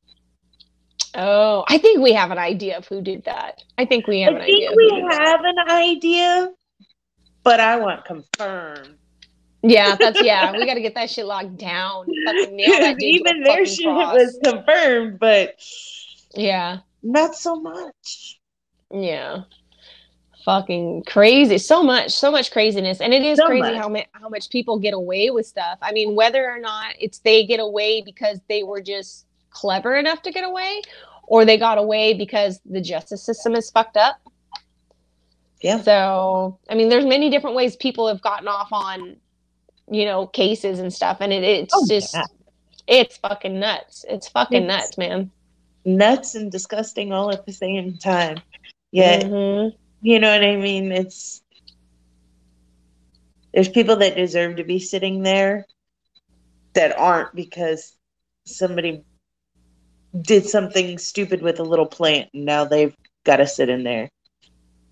[1.15, 3.63] Oh, I think we have an idea of who did that.
[3.79, 4.71] I think we have I an think idea.
[4.71, 5.23] of we who did that.
[5.27, 6.51] have an idea,
[7.43, 8.97] but I want confirmed.
[9.63, 10.51] Yeah, that's yeah.
[10.53, 12.07] We got to get that shit locked down.
[12.25, 12.59] That dude
[12.99, 14.15] to a Even their shit cross.
[14.15, 15.55] was confirmed, but
[16.35, 16.79] Yeah.
[17.03, 18.41] not so much.
[18.93, 19.43] Yeah.
[20.45, 21.59] Fucking crazy.
[21.59, 23.01] So much, so much craziness.
[23.01, 23.77] And it is So crazy much.
[23.77, 25.79] how much how much people get away with stuff.
[25.81, 30.23] I mean, whether or not it's they get away because they were just clever enough
[30.23, 30.83] to get away
[31.29, 34.17] or they got away because the justice system is fucked up.
[35.63, 35.81] Yeah.
[35.81, 39.17] So, I mean, there's many different ways people have gotten off on,
[39.91, 42.25] you know, cases and stuff and it, it's Oh, just yeah.
[42.87, 44.05] it's fucking nuts.
[44.09, 45.31] It's fucking It's- nuts, man.
[45.85, 48.39] Nuts and disgusting all at the same time.
[48.93, 49.73] Yeah, Mhm.
[50.03, 50.93] you know what I mean?
[50.93, 51.43] It's
[53.55, 55.67] there's people that deserve to be sitting there
[56.75, 57.95] that aren't because
[58.47, 59.05] somebody
[60.23, 64.09] did something stupid with a little plant and now they've got to sit in there.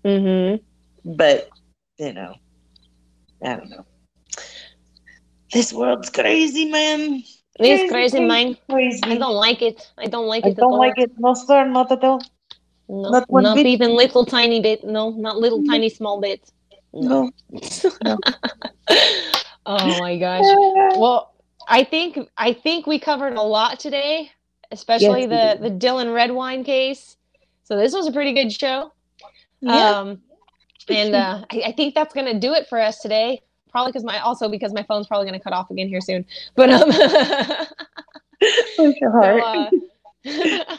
[0.03, 0.61] Mhm.
[1.03, 1.49] But,
[1.97, 2.35] you know,
[3.43, 3.85] I don't know.
[5.53, 7.23] This world's crazy, man.
[7.59, 8.57] It's crazy, man.
[8.69, 9.01] Crazy.
[9.03, 9.91] I don't like it.
[9.97, 10.51] I don't like I it.
[10.51, 10.79] at don't all.
[10.79, 11.11] like it.
[11.17, 12.21] No, sir, not at all.
[12.87, 14.83] No, Not not even little tiny bit.
[14.83, 16.51] No, not little tiny small bit.
[16.93, 17.31] No.
[18.03, 18.17] No.
[19.65, 20.43] oh my gosh.
[20.97, 21.33] Well,
[21.67, 24.31] I think I think we covered a lot today,
[24.71, 27.15] especially Yes, the the Dylan Redwine case.
[27.63, 28.91] So this was a pretty good show.
[29.61, 29.99] Yeah.
[29.99, 30.21] Um,
[30.89, 33.41] and uh, I, I think that's gonna do it for us today.
[33.69, 36.25] Probably because my also because my phone's probably gonna cut off again here soon.
[36.55, 36.89] But um.
[38.77, 39.69] Bless your So, uh,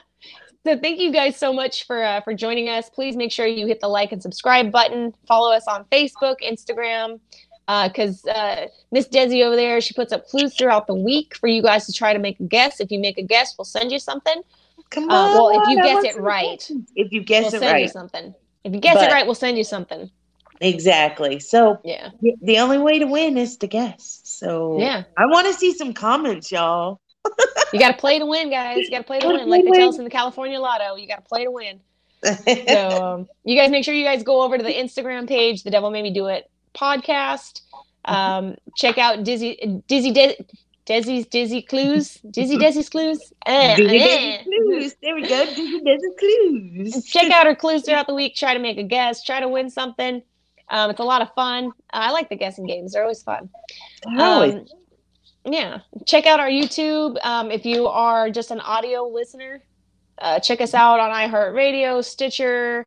[0.66, 2.90] so thank you guys so much for uh, for joining us.
[2.90, 5.14] Please make sure you hit the like and subscribe button.
[5.26, 7.20] Follow us on Facebook, Instagram,
[7.68, 11.48] uh because uh, Miss Desi over there she puts up clues throughout the week for
[11.48, 12.80] you guys to try to make a guess.
[12.80, 14.42] If you make a guess, we'll send you something.
[14.90, 15.34] Come uh, on.
[15.34, 16.70] well, if you I guess it right.
[16.96, 17.90] If you we'll guess it send you right.
[17.90, 18.34] something.
[18.64, 20.10] If you guess But- it right, we'll send you something.
[20.60, 21.40] Exactly.
[21.40, 22.10] So Yeah,
[22.40, 24.20] the only way to win is to guess.
[24.22, 25.02] So yeah.
[25.16, 27.00] I want to see some comments, y'all.
[27.72, 28.78] You got to play to win, guys.
[28.78, 30.96] You got to play to win, like they tell us in the California Lotto.
[30.96, 31.80] You got to play to win.
[32.68, 35.70] so um, you guys make sure you guys go over to the Instagram page, the
[35.70, 37.62] Devil Made Me Do It podcast.
[38.04, 40.36] Um, check out Dizzy Dizzy De-
[40.86, 43.32] Desi's Dizzy Clues, Dizzy Desi's Clues.
[43.46, 44.42] Eh, Dizzy eh.
[44.42, 44.94] Clues.
[45.02, 45.46] There we go.
[45.46, 47.04] Dizzy Dizzy clues.
[47.04, 48.34] Check out her clues throughout the week.
[48.34, 49.22] Try to make a guess.
[49.22, 50.22] Try to win something.
[50.68, 51.70] Um, it's a lot of fun.
[51.92, 53.48] I like the guessing games; they're always fun.
[54.18, 54.54] Always.
[54.54, 54.66] Um,
[55.44, 55.80] yeah.
[56.06, 57.22] Check out our YouTube.
[57.24, 59.62] Um, if you are just an audio listener,
[60.18, 62.86] uh, check us out on iHeartRadio, Stitcher,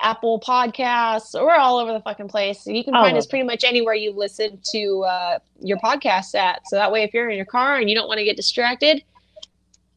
[0.00, 1.34] Apple Podcasts.
[1.34, 2.66] We're all over the fucking place.
[2.66, 6.66] You can find us pretty much anywhere you listen to uh, your podcasts at.
[6.68, 9.02] So that way, if you're in your car and you don't want to get distracted,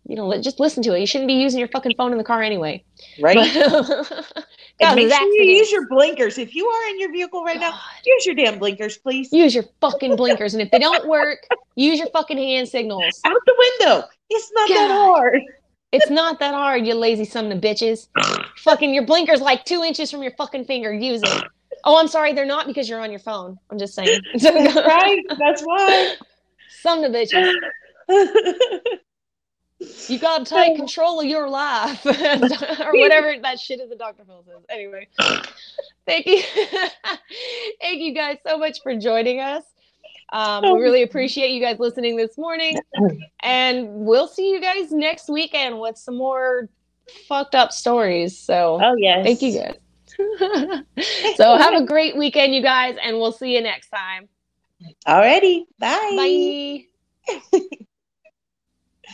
[0.08, 1.00] you know, just listen to it.
[1.00, 2.84] You shouldn't be using your fucking phone in the car anyway.
[3.20, 3.38] right?
[3.38, 6.38] and make sure you use your blinkers.
[6.38, 7.74] If you are in your vehicle right now,
[8.06, 9.30] use your damn blinkers, please.
[9.32, 13.20] Use your fucking blinkers, and if they don't work, use your fucking hand signals.
[13.26, 14.08] Out the window.
[14.30, 15.42] It's not that hard.
[15.92, 18.08] It's not that hard, you lazy son of bitches.
[18.58, 20.94] fucking your blinker's like two inches from your fucking finger.
[20.94, 21.44] Use it.
[21.84, 23.58] Oh, I'm sorry, they're not because you're on your phone.
[23.70, 24.20] I'm just saying.
[24.40, 25.24] That's right.
[25.38, 26.16] That's why.
[26.82, 27.54] Son of bitches.
[30.08, 30.76] You got to take oh.
[30.78, 33.90] control of your life, or whatever that shit is.
[33.90, 34.24] The Dr.
[34.26, 34.64] Phil says.
[34.70, 35.08] Anyway,
[36.08, 36.42] thank you,
[37.82, 39.64] thank you guys so much for joining us.
[40.34, 42.80] Um, we really appreciate you guys listening this morning,
[43.42, 46.70] and we'll see you guys next weekend with some more
[47.28, 48.38] fucked up stories.
[48.38, 49.76] So, oh yes, thank you guys.
[51.36, 54.28] so have a great weekend, you guys, and we'll see you next time.
[55.08, 56.86] Alrighty, bye.
[57.32, 57.60] Bye.